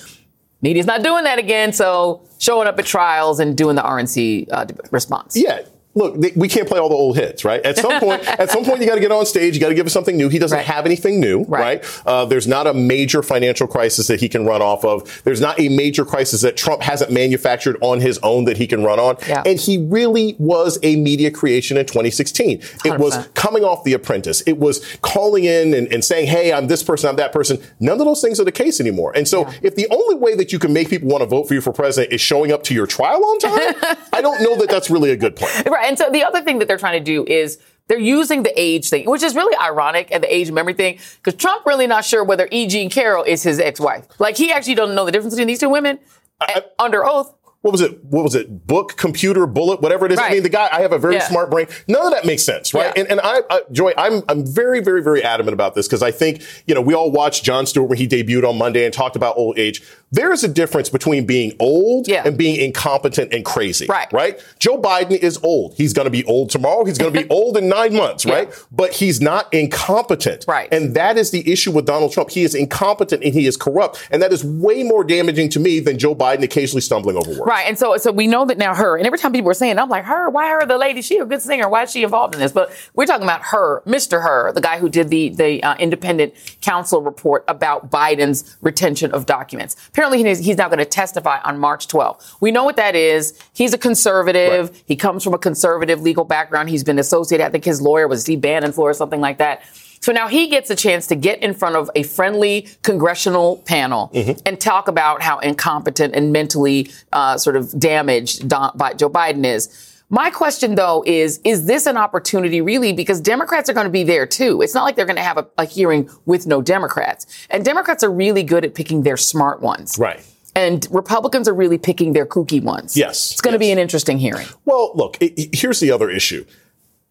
[0.60, 1.72] Media's not doing that again.
[1.72, 5.34] So showing up at trials and doing the RNC uh, response.
[5.34, 5.60] Yeah,
[5.94, 7.60] look, we can't play all the old hits, right?
[7.64, 9.54] At some point, at some point, you got to get on stage.
[9.54, 10.28] You got to give us something new.
[10.28, 10.66] He doesn't right.
[10.66, 11.84] have anything new, right?
[11.84, 12.02] right?
[12.06, 15.22] Uh, there's not a major financial crisis that he can run off of.
[15.24, 18.82] There's not a major crisis that Trump hasn't manufactured on his own that he can
[18.82, 19.16] run on.
[19.28, 19.42] Yeah.
[19.44, 22.58] And he really was a media creation in 2016.
[22.58, 22.86] 100%.
[22.86, 24.42] It was coming off The Apprentice.
[24.42, 28.00] It was calling in and, and, saying, "Hey, I'm this person, I'm that person." None
[28.00, 29.12] of those things are the case anymore.
[29.14, 29.54] And so, yeah.
[29.62, 31.72] if the only way that you can make people want to vote for you for
[31.72, 33.74] president is showing up to your trial on time,
[34.12, 35.64] I don't know that that's really a good plan.
[35.66, 35.81] Right.
[35.82, 38.88] And so the other thing that they're trying to do is they're using the age
[38.88, 42.24] thing, which is really ironic and the age memory thing, because Trump really not sure
[42.24, 42.66] whether E.
[42.66, 44.06] Jean Carroll is his ex-wife.
[44.18, 45.98] Like he actually doesn't know the difference between these two women
[46.40, 48.04] I, under oath what was it?
[48.04, 48.66] What was it?
[48.66, 50.18] Book, computer, bullet, whatever it is.
[50.18, 50.32] Right.
[50.32, 51.28] I mean, the guy, I have a very yeah.
[51.28, 51.68] smart brain.
[51.86, 52.92] None of that makes sense, right?
[52.96, 53.02] Yeah.
[53.02, 56.10] And, and I, I, Joy, I'm, I'm very, very, very adamant about this because I
[56.10, 59.14] think, you know, we all watched Jon Stewart when he debuted on Monday and talked
[59.14, 59.80] about old age.
[60.12, 62.22] There is a difference between being old yeah.
[62.24, 64.12] and being incompetent and crazy, right?
[64.12, 64.44] Right?
[64.58, 65.74] Joe Biden is old.
[65.74, 66.84] He's going to be old tomorrow.
[66.84, 68.52] He's going to be old in nine months, right?
[68.70, 70.68] But he's not incompetent, right?
[70.70, 72.30] And that is the issue with Donald Trump.
[72.30, 75.80] He is incompetent and he is corrupt, and that is way more damaging to me
[75.80, 77.66] than Joe Biden occasionally stumbling over words, right?
[77.66, 79.88] And so, so we know that now her, and every time people are saying, I'm
[79.88, 81.00] like, her, why her, the lady?
[81.00, 81.70] She a good singer.
[81.70, 82.52] Why is she involved in this?
[82.52, 84.22] But we're talking about her, Mr.
[84.22, 89.24] Hur, the guy who did the, the uh, independent counsel report about Biden's retention of
[89.24, 89.76] documents.
[89.88, 92.34] Apparently he's, he's now going to testify on March 12th.
[92.40, 93.38] We know what that is.
[93.52, 94.70] He's a conservative.
[94.70, 94.82] Right.
[94.86, 96.68] He comes from a conservative legal background.
[96.70, 99.62] He's been associated, I think his lawyer was Steve Bannon or something like that.
[100.00, 104.10] So now he gets a chance to get in front of a friendly congressional panel
[104.12, 104.32] mm-hmm.
[104.44, 109.91] and talk about how incompetent and mentally uh, sort of damaged Don, Joe Biden is.
[110.12, 112.92] My question though is, is this an opportunity really?
[112.92, 114.62] Because Democrats are going to be there too.
[114.62, 117.26] It's not like they're going to have a, a hearing with no Democrats.
[117.50, 119.98] And Democrats are really good at picking their smart ones.
[119.98, 120.24] Right.
[120.54, 122.96] And Republicans are really picking their kooky ones.
[122.96, 123.32] Yes.
[123.32, 123.58] It's going yes.
[123.58, 124.46] to be an interesting hearing.
[124.66, 126.44] Well, look, it, here's the other issue.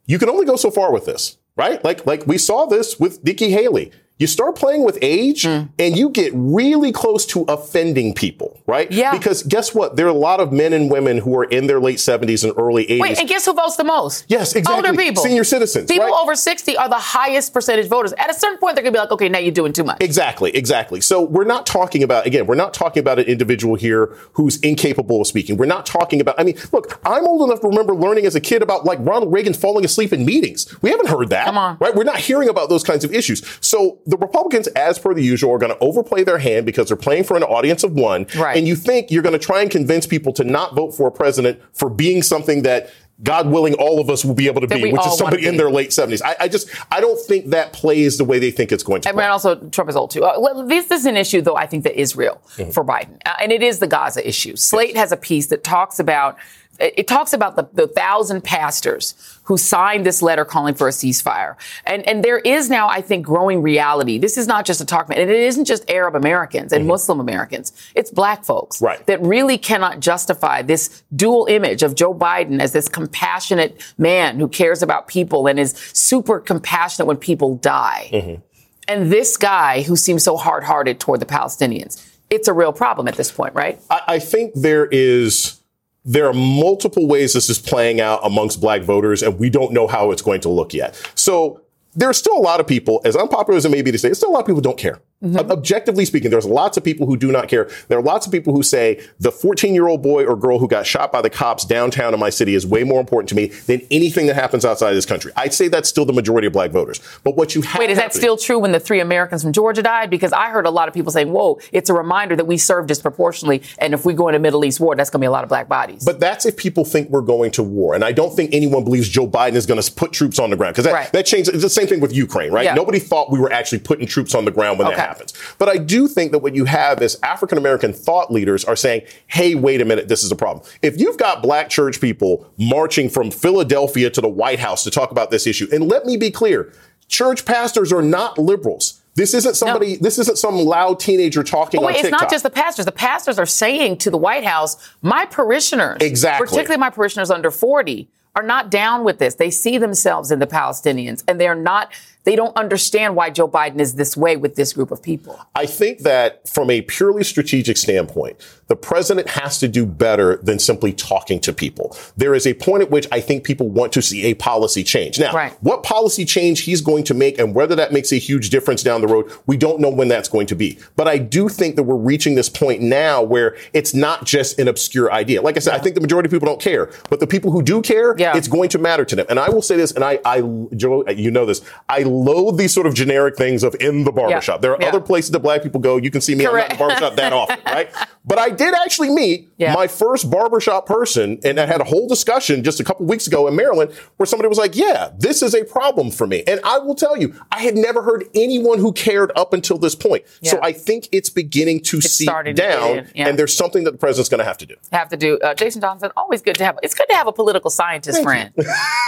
[0.06, 1.84] You can only go so far with this right?
[1.84, 5.68] Like, like we saw this with Nikki Haley you start playing with age mm.
[5.80, 8.92] and you get really close to offending people, right?
[8.92, 9.12] Yeah.
[9.12, 9.96] Because guess what?
[9.96, 12.54] There are a lot of men and women who are in their late 70s and
[12.56, 13.00] early 80s.
[13.00, 14.26] Wait, and guess who votes the most?
[14.28, 14.90] Yes, exactly.
[14.90, 15.24] Older people.
[15.24, 15.90] Senior citizens.
[15.90, 16.22] People right?
[16.22, 18.14] over 60 are the highest percentage voters.
[18.14, 19.98] At a certain point, they're going to be like, okay, now you're doing too much.
[20.02, 21.02] Exactly, exactly.
[21.02, 25.22] So we're not talking about, again, we're not talking about an individual here who's incapable
[25.22, 25.58] of speaking.
[25.58, 28.40] We're not talking about, I mean, look, I'm old enough to remember learning as a
[28.40, 30.80] kid about like Ronald Reagan falling asleep in meetings.
[30.84, 31.46] We haven't heard that.
[31.46, 31.78] Come on.
[31.80, 31.96] Right?
[31.96, 33.42] We're not hearing about those kinds of issues.
[33.62, 36.98] So the Republicans, as per the usual, are going to overplay their hand because they're
[36.98, 38.28] playing for an audience of one.
[38.36, 38.58] Right.
[38.58, 41.12] And you think you're going to try and convince people to not vote for a
[41.12, 42.92] president for being something that
[43.24, 45.56] God willing, all of us will be able to that be, which is somebody in
[45.56, 46.22] their late 70s.
[46.24, 49.10] I, I, just, I don't think that plays the way they think it's going to.
[49.10, 49.26] And play.
[49.26, 50.24] also, Trump is old too.
[50.24, 52.72] Uh, well, this is an issue, though, I think that is real mm-hmm.
[52.72, 53.18] for Biden.
[53.26, 54.56] Uh, and it is the Gaza issue.
[54.56, 54.98] Slate yes.
[54.98, 56.38] has a piece that talks about
[56.82, 61.56] it talks about the, the thousand pastors who signed this letter calling for a ceasefire.
[61.86, 64.18] And, and there is now, I think, growing reality.
[64.18, 66.90] This is not just a talk, and it isn't just Arab Americans and mm-hmm.
[66.90, 67.72] Muslim Americans.
[67.96, 69.06] It's black folks right.
[69.08, 74.48] that really cannot justify this dual image of Joe Biden as this compassionate man who
[74.48, 78.10] cares about people and is super compassionate when people die.
[78.12, 78.42] Mm-hmm.
[78.88, 82.06] And this guy who seems so hard hearted toward the Palestinians.
[82.30, 83.80] It's a real problem at this point, right?
[83.90, 85.61] I, I think there is
[86.04, 89.88] there are multiple ways this is playing out amongst black voters, and we don't know
[89.88, 91.00] how it's going to look yet.
[91.16, 91.62] So
[91.94, 94.30] there's still a lot of people, as unpopular as it may be to say, still
[94.30, 95.00] a lot of people don't care.
[95.24, 95.52] Mm-hmm.
[95.52, 97.70] Objectively speaking, there's lots of people who do not care.
[97.90, 100.68] There are lots of people who say the 14 year old boy or girl who
[100.68, 103.48] got shot by the cops downtown in my city is way more important to me
[103.68, 105.32] than anything that happens outside of this country.
[105.36, 107.00] I'd say that's still the majority of black voters.
[107.24, 109.84] But what you have Wait, is that still true when the three Americans from Georgia
[109.84, 110.10] died?
[110.10, 112.88] Because I heard a lot of people saying, whoa, it's a reminder that we serve
[112.88, 113.62] disproportionately.
[113.78, 115.50] And if we go into Middle East war, that's going to be a lot of
[115.50, 116.04] black bodies.
[116.04, 117.94] But that's if people think we're going to war.
[117.94, 120.56] And I don't think anyone believes Joe Biden is going to put troops on the
[120.56, 120.74] ground.
[120.74, 121.12] Because that, right.
[121.12, 121.50] that changed.
[121.50, 122.66] It's the same thing with Ukraine, right?
[122.66, 122.74] Yeah.
[122.74, 124.98] Nobody thought we were actually putting troops on the ground when okay.
[124.98, 125.34] that happens.
[125.58, 129.04] But I do think that what you have is African American thought leaders are saying,
[129.28, 130.66] hey, wait a minute, this is a problem.
[130.82, 135.12] If you've got black church people marching from Philadelphia to the White House to talk
[135.12, 136.72] about this issue, and let me be clear,
[137.12, 139.02] Church pastors are not liberals.
[139.16, 139.96] This isn't somebody.
[139.96, 140.00] No.
[140.04, 141.82] This isn't some loud teenager talking.
[141.82, 142.86] Oh, wait, it's not just the pastors.
[142.86, 147.52] The pastors are saying to the White House, "My parishioners, exactly, particularly my parishioners under
[147.52, 149.36] forty, are not down with this.
[149.36, 151.92] They see themselves in the Palestinians, and they're not
[152.24, 155.40] they don't understand why Joe Biden is this way with this group of people.
[155.56, 158.38] I think that from a purely strategic standpoint,
[158.72, 161.94] the president has to do better than simply talking to people.
[162.16, 165.20] There is a point at which I think people want to see a policy change.
[165.20, 165.52] Now, right.
[165.60, 169.02] what policy change he's going to make and whether that makes a huge difference down
[169.02, 170.80] the road, we don't know when that's going to be.
[170.96, 174.70] But I do think that we're reaching this point now where it's not just an
[174.70, 175.42] obscure idea.
[175.42, 175.78] Like I said, yeah.
[175.78, 178.38] I think the majority of people don't care, but the people who do care, yeah.
[178.38, 179.26] it's going to matter to them.
[179.28, 180.40] And I will say this, and I, I,
[180.78, 181.60] Joe, you know this,
[181.90, 184.60] I loathe these sort of generic things of in the barbershop.
[184.60, 184.62] Yeah.
[184.62, 185.98] There are other places that black people go.
[185.98, 186.46] You can see me.
[186.46, 186.72] Correct.
[186.72, 187.94] I'm not in the barbershop that often, right?
[188.24, 189.74] But I did actually meet yeah.
[189.74, 193.48] my first barbershop person, and I had a whole discussion just a couple weeks ago
[193.48, 196.80] in Maryland where somebody was like, "Yeah, this is a problem for me." And I
[196.80, 200.26] will tell you, I had never heard anyone who cared up until this point.
[200.44, 204.30] So I think it's beginning to it's seep down, and there's something that the president's
[204.30, 204.76] going to have to do.
[204.92, 205.40] Have to do.
[205.40, 206.78] Uh, Jason Johnson, always good to have.
[206.84, 208.54] It's good to have a political scientist thank friend.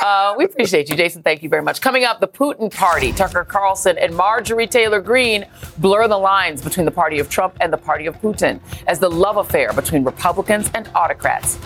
[0.03, 1.23] uh, we appreciate you, Jason.
[1.23, 1.81] Thank you very much.
[1.81, 3.11] Coming up, the Putin party.
[3.11, 5.45] Tucker Tucker Carlson and Marjorie Taylor Greene
[5.79, 9.09] blur the lines between the party of Trump and the party of Putin as the
[9.09, 11.57] love affair between Republicans and autocrats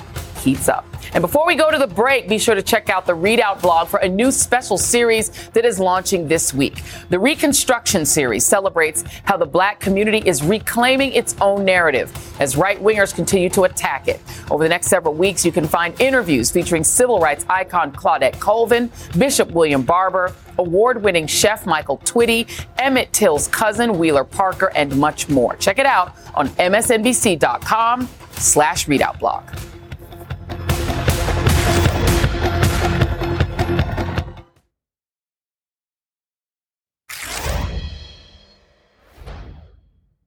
[0.48, 0.86] heats up.
[1.14, 3.90] And before we go to the break, be sure to check out the ReidOut blog
[3.90, 6.84] for a new special series that is launching this week.
[7.10, 12.82] The Reconstruction series celebrates how the black community is reclaiming its own narrative as right
[12.82, 14.22] wingers continue to attack it.
[14.50, 18.90] Over the next several weeks, you can find interviews featuring civil rights icon Claudette Colvin,
[19.18, 25.28] Bishop William Barber, award winning chef Michael Twitty, Emmett Till's cousin Wheeler Parker, and much
[25.30, 25.56] more.
[25.58, 29.44] Check it out on msnbc.com slash ReidOut blog.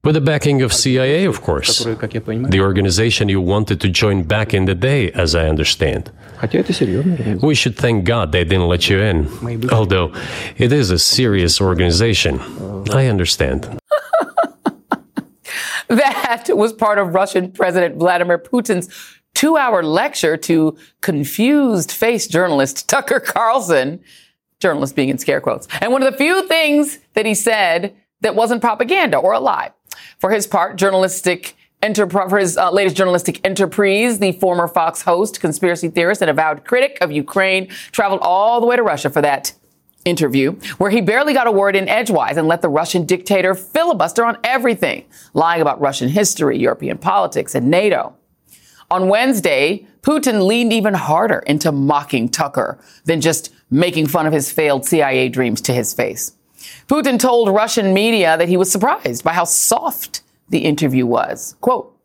[0.03, 1.83] With the backing of CIA, of course.
[1.83, 6.11] The organization you wanted to join back in the day, as I understand.
[7.43, 9.29] We should thank God they didn't let you in.
[9.69, 10.11] Although
[10.57, 12.39] it is a serious organization.
[12.91, 13.79] I understand.
[15.87, 18.89] that was part of Russian President Vladimir Putin's
[19.35, 23.99] two hour lecture to confused face journalist Tucker Carlson,
[24.59, 25.67] journalist being in scare quotes.
[25.79, 29.71] And one of the few things that he said that wasn't propaganda or a lie.
[30.19, 35.41] For his part, journalistic Enterprise, for his uh, latest journalistic enterprise, the former Fox host,
[35.41, 39.53] conspiracy theorist, and avowed critic of Ukraine traveled all the way to Russia for that
[40.05, 44.23] interview, where he barely got a word in edgewise and let the Russian dictator filibuster
[44.23, 48.15] on everything, lying about Russian history, European politics, and NATO.
[48.91, 54.51] On Wednesday, Putin leaned even harder into mocking Tucker than just making fun of his
[54.51, 56.33] failed CIA dreams to his face.
[56.91, 61.55] Putin told Russian media that he was surprised by how soft the interview was.
[61.61, 61.97] Quote,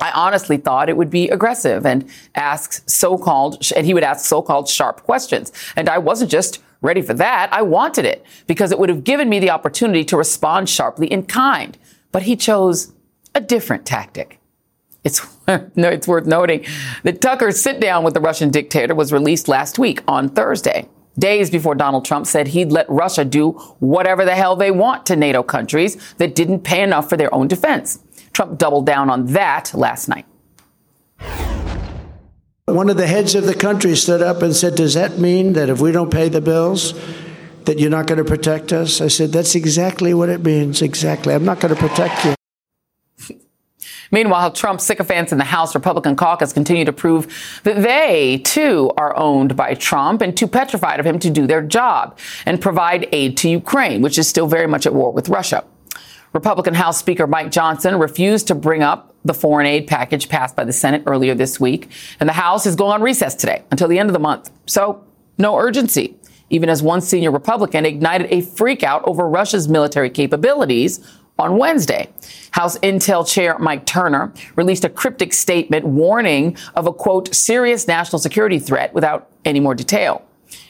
[0.00, 4.68] I honestly thought it would be aggressive and ask so-called, and he would ask so-called
[4.68, 5.50] sharp questions.
[5.74, 7.52] And I wasn't just ready for that.
[7.52, 11.24] I wanted it because it would have given me the opportunity to respond sharply in
[11.24, 11.76] kind.
[12.12, 12.92] But he chose
[13.34, 14.38] a different tactic.
[15.02, 16.64] It's, it's worth noting
[17.02, 21.50] that Tucker's sit down with the Russian dictator was released last week on Thursday days
[21.50, 25.42] before Donald Trump said he'd let Russia do whatever the hell they want to NATO
[25.42, 27.98] countries that didn't pay enough for their own defense.
[28.32, 30.26] Trump doubled down on that last night.
[32.66, 35.68] One of the heads of the country stood up and said, Does that mean that
[35.68, 36.94] if we don't pay the bills,
[37.64, 39.00] that you're not going to protect us?
[39.00, 40.80] I said, That's exactly what it means.
[40.80, 41.34] Exactly.
[41.34, 42.34] I'm not going to protect you.
[44.12, 49.16] Meanwhile, Trump sycophants in the House Republican caucus continue to prove that they, too, are
[49.16, 53.38] owned by Trump and too petrified of him to do their job and provide aid
[53.38, 55.64] to Ukraine, which is still very much at war with Russia.
[56.34, 60.64] Republican House Speaker Mike Johnson refused to bring up the foreign aid package passed by
[60.64, 61.90] the Senate earlier this week,
[62.20, 64.50] and the House is going on recess today until the end of the month.
[64.66, 65.04] So,
[65.38, 66.16] no urgency,
[66.50, 71.00] even as one senior Republican ignited a freakout over Russia's military capabilities
[71.38, 72.08] on Wednesday.
[72.52, 78.18] House Intel Chair Mike Turner released a cryptic statement warning of a quote, serious national
[78.18, 80.24] security threat without any more detail.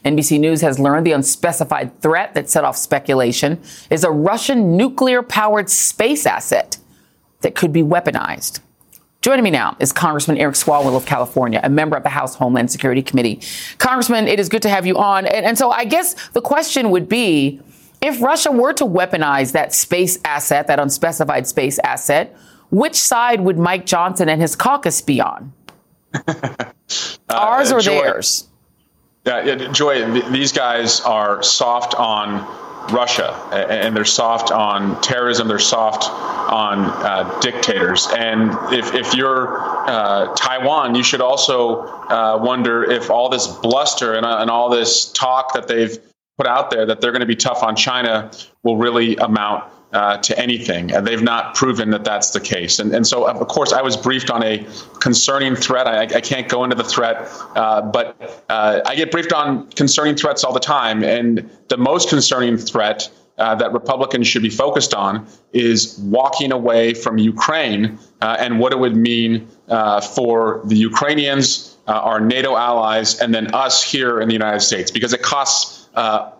[0.04, 3.60] NBC News has learned the unspecified threat that set off speculation
[3.90, 6.78] is a Russian nuclear powered space asset
[7.40, 8.60] that could be weaponized.
[9.20, 12.72] Joining me now is Congressman Eric Swalwell of California, a member of the House Homeland
[12.72, 13.40] Security Committee.
[13.78, 15.26] Congressman, it is good to have you on.
[15.26, 17.60] And, and so I guess the question would be,
[18.02, 22.36] if Russia were to weaponize that space asset, that unspecified space asset,
[22.70, 25.52] which side would Mike Johnson and his caucus be on?
[26.14, 26.72] uh,
[27.30, 28.48] Ours or theirs?
[29.24, 32.40] Yeah, yeah Joy, these guys are soft on
[32.92, 35.46] Russia, and they're soft on terrorism.
[35.46, 38.08] They're soft on uh, dictators.
[38.16, 44.14] And if, if you're uh, Taiwan, you should also uh, wonder if all this bluster
[44.14, 45.96] and, and all this talk that they've
[46.42, 48.30] put out there that they're going to be tough on China
[48.64, 49.62] will really amount
[49.92, 50.90] uh, to anything.
[50.90, 52.80] And they've not proven that that's the case.
[52.80, 54.66] And, and so, of course, I was briefed on a
[54.98, 55.86] concerning threat.
[55.86, 60.16] I, I can't go into the threat, uh, but uh, I get briefed on concerning
[60.16, 61.04] threats all the time.
[61.04, 66.94] And the most concerning threat uh, that Republicans should be focused on is walking away
[66.94, 73.20] from Ukraine uh, and what it would mean uh, for the Ukrainians, our NATO allies,
[73.20, 75.81] and then us here in the United States, because it costs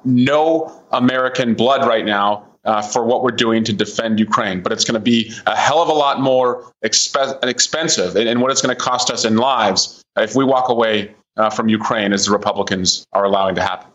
[0.05, 4.62] no American blood right now uh, for what we're doing to defend Ukraine.
[4.62, 8.40] But it's going to be a hell of a lot more exp- expensive and, and,
[8.40, 12.12] what it's going to cost us in lives if we walk away uh, from Ukraine
[12.12, 13.91] as the Republicans are allowing to happen.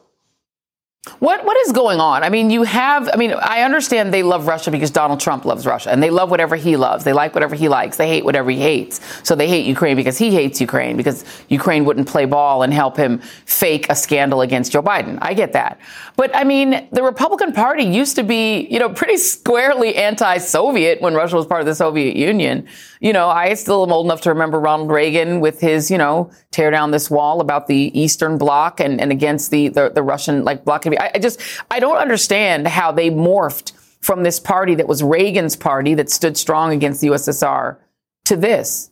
[1.19, 2.23] What what is going on?
[2.23, 3.09] I mean, you have.
[3.11, 6.29] I mean, I understand they love Russia because Donald Trump loves Russia, and they love
[6.29, 7.03] whatever he loves.
[7.05, 7.97] They like whatever he likes.
[7.97, 8.99] They hate whatever he hates.
[9.23, 12.97] So they hate Ukraine because he hates Ukraine because Ukraine wouldn't play ball and help
[12.97, 15.17] him fake a scandal against Joe Biden.
[15.21, 15.79] I get that,
[16.17, 21.13] but I mean, the Republican Party used to be, you know, pretty squarely anti-Soviet when
[21.13, 22.67] Russia was part of the Soviet Union.
[22.99, 26.31] You know, I still am old enough to remember Ronald Reagan with his, you know,
[26.51, 30.43] tear down this wall about the Eastern Bloc and, and against the, the, the Russian
[30.43, 30.87] like bloc.
[30.87, 31.39] I, I just,
[31.69, 36.37] I don't understand how they morphed from this party that was Reagan's party that stood
[36.37, 37.77] strong against the USSR
[38.25, 38.91] to this.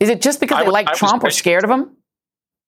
[0.00, 1.96] Is it just because they like Trump or scared of him?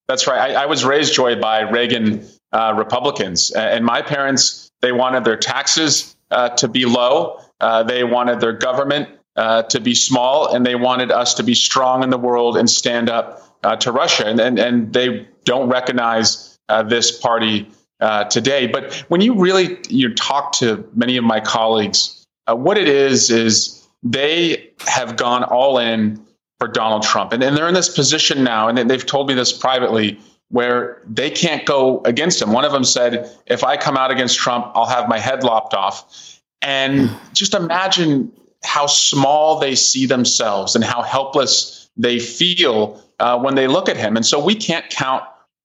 [0.07, 0.53] That's right.
[0.53, 3.51] I, I was raised, Joy, by Reagan uh, Republicans.
[3.51, 7.41] and my parents, they wanted their taxes uh, to be low.
[7.61, 9.09] Uh, they wanted their government
[9.39, 12.68] uh, to be small, and they wanted us to be strong in the world and
[12.68, 14.26] stand up uh, to Russia.
[14.26, 17.70] And, and, and they don't recognize uh, this party
[18.01, 18.66] uh, today.
[18.66, 23.30] But when you really you talk to many of my colleagues, uh, what it is
[23.30, 26.20] is they have gone all in
[26.59, 29.53] for Donald Trump, and, and they're in this position now, and they've told me this
[29.57, 30.18] privately.
[30.51, 32.53] Where they can't go against him.
[32.53, 35.74] One of them said, If I come out against Trump, I'll have my head lopped
[35.74, 36.41] off.
[36.62, 38.32] And just imagine
[38.65, 43.97] how small they see themselves and how helpless they feel uh, when they look at
[43.97, 44.17] him.
[44.17, 45.25] And so we can't count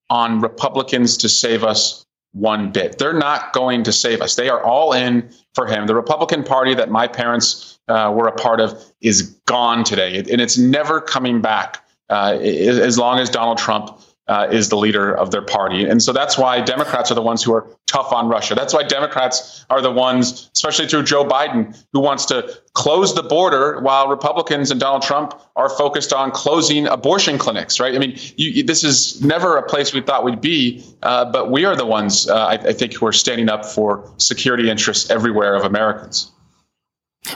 [0.09, 2.97] on Republicans to save us one bit.
[2.97, 4.35] They're not going to save us.
[4.35, 5.87] They are all in for him.
[5.87, 10.41] The Republican Party that my parents uh, were a part of is gone today, and
[10.41, 15.31] it's never coming back uh, as long as Donald Trump uh, is the leader of
[15.31, 15.85] their party.
[15.85, 18.55] And so that's why Democrats are the ones who are tough on Russia.
[18.55, 23.23] That's why Democrats are the ones, especially through Joe Biden, who wants to close the
[23.23, 27.93] border while Republicans and Donald Trump are focused on closing abortion clinics, right?
[27.93, 31.65] I mean, you, this is never a place we thought we'd be, uh, but we
[31.65, 35.53] are the ones, uh, I, I think, who are standing up for security interests everywhere
[35.55, 36.32] of Americans.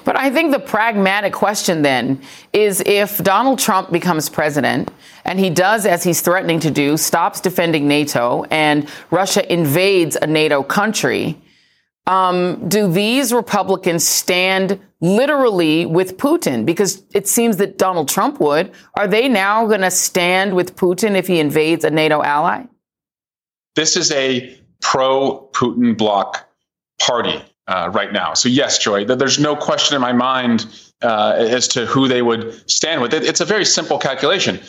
[0.03, 2.21] But I think the pragmatic question then
[2.51, 4.91] is if Donald Trump becomes president
[5.23, 10.27] and he does as he's threatening to do, stops defending NATO, and Russia invades a
[10.27, 11.41] NATO country,
[12.05, 16.65] um, do these Republicans stand literally with Putin?
[16.65, 18.71] Because it seems that Donald Trump would.
[18.95, 22.65] Are they now going to stand with Putin if he invades a NATO ally?
[23.75, 26.45] This is a pro Putin bloc
[26.99, 28.33] party uh, right now.
[28.33, 30.65] So yes, Joy, there's no question in my mind
[31.01, 33.13] uh, as to who they would stand with.
[33.13, 34.59] It's a very simple calculation.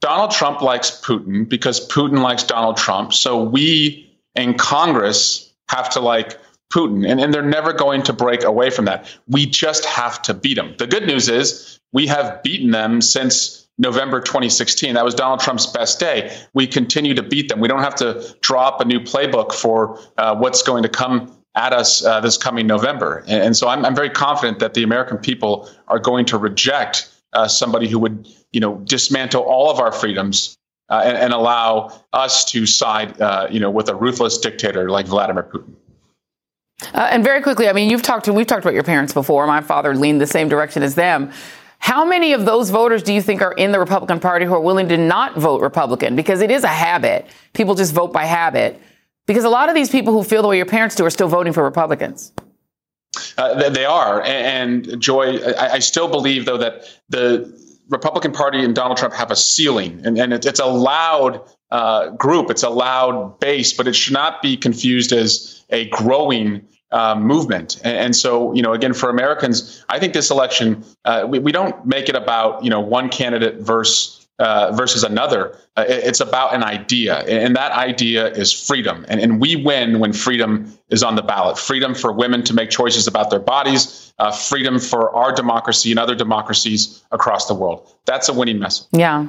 [0.00, 3.14] Donald Trump likes Putin because Putin likes Donald Trump.
[3.14, 6.38] So we in Congress have to like
[6.72, 9.06] Putin, and, and they're never going to break away from that.
[9.28, 10.74] We just have to beat them.
[10.78, 14.94] The good news is we have beaten them since November 2016.
[14.94, 16.36] That was Donald Trump's best day.
[16.54, 17.60] We continue to beat them.
[17.60, 21.41] We don't have to draw up a new playbook for uh, what's going to come
[21.54, 23.24] at us uh, this coming November.
[23.26, 27.12] And, and so I'm, I'm, very confident that the American people are going to reject
[27.32, 30.56] uh, somebody who would, you know, dismantle all of our freedoms
[30.88, 35.06] uh, and, and, allow us to side, uh, you know, with a ruthless dictator like
[35.06, 35.74] Vladimir Putin.
[36.92, 39.46] Uh, and very quickly, I mean, you've talked to, we've talked about your parents before.
[39.46, 41.32] My father leaned the same direction as them.
[41.78, 44.60] How many of those voters do you think are in the Republican Party who are
[44.60, 46.14] willing to not vote Republican?
[46.14, 47.26] Because it is a habit.
[47.54, 48.80] People just vote by habit.
[49.26, 51.28] Because a lot of these people who feel the way your parents do are still
[51.28, 52.32] voting for Republicans.
[53.36, 54.22] Uh, they are.
[54.22, 57.52] And, Joy, I, still believe, though, that the
[57.88, 62.10] Republican Party and Donald Trump have a ceiling, and, and it, it's a loud uh,
[62.10, 67.14] group, it's a loud base, but it should not be confused as a growing uh,
[67.14, 67.80] movement.
[67.84, 71.52] And, and, so, you know, again, for Americans, I think this election, uh, we, we
[71.52, 75.56] don't make it about, you know, one candidate versus uh, versus another.
[75.76, 79.04] Uh, it's about an idea, and that idea is freedom.
[79.08, 81.58] And, and we win when freedom is on the ballot.
[81.58, 84.12] Freedom for women to make choices about their bodies.
[84.18, 87.88] Uh, freedom for our democracy and other democracies across the world.
[88.04, 88.86] That's a winning message.
[88.92, 89.26] Yeah.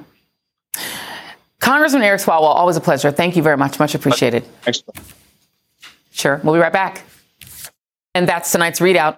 [1.60, 3.12] Congressman Eric Swalwell, always a pleasure.
[3.12, 3.80] Thank you very much.
[3.80, 4.44] Much appreciated.
[4.64, 4.84] Thanks.
[6.12, 6.42] Sure.
[6.44, 7.04] We'll be right back.
[8.14, 9.18] And that's tonight's ReidOut.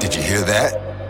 [0.00, 0.89] Did you hear that?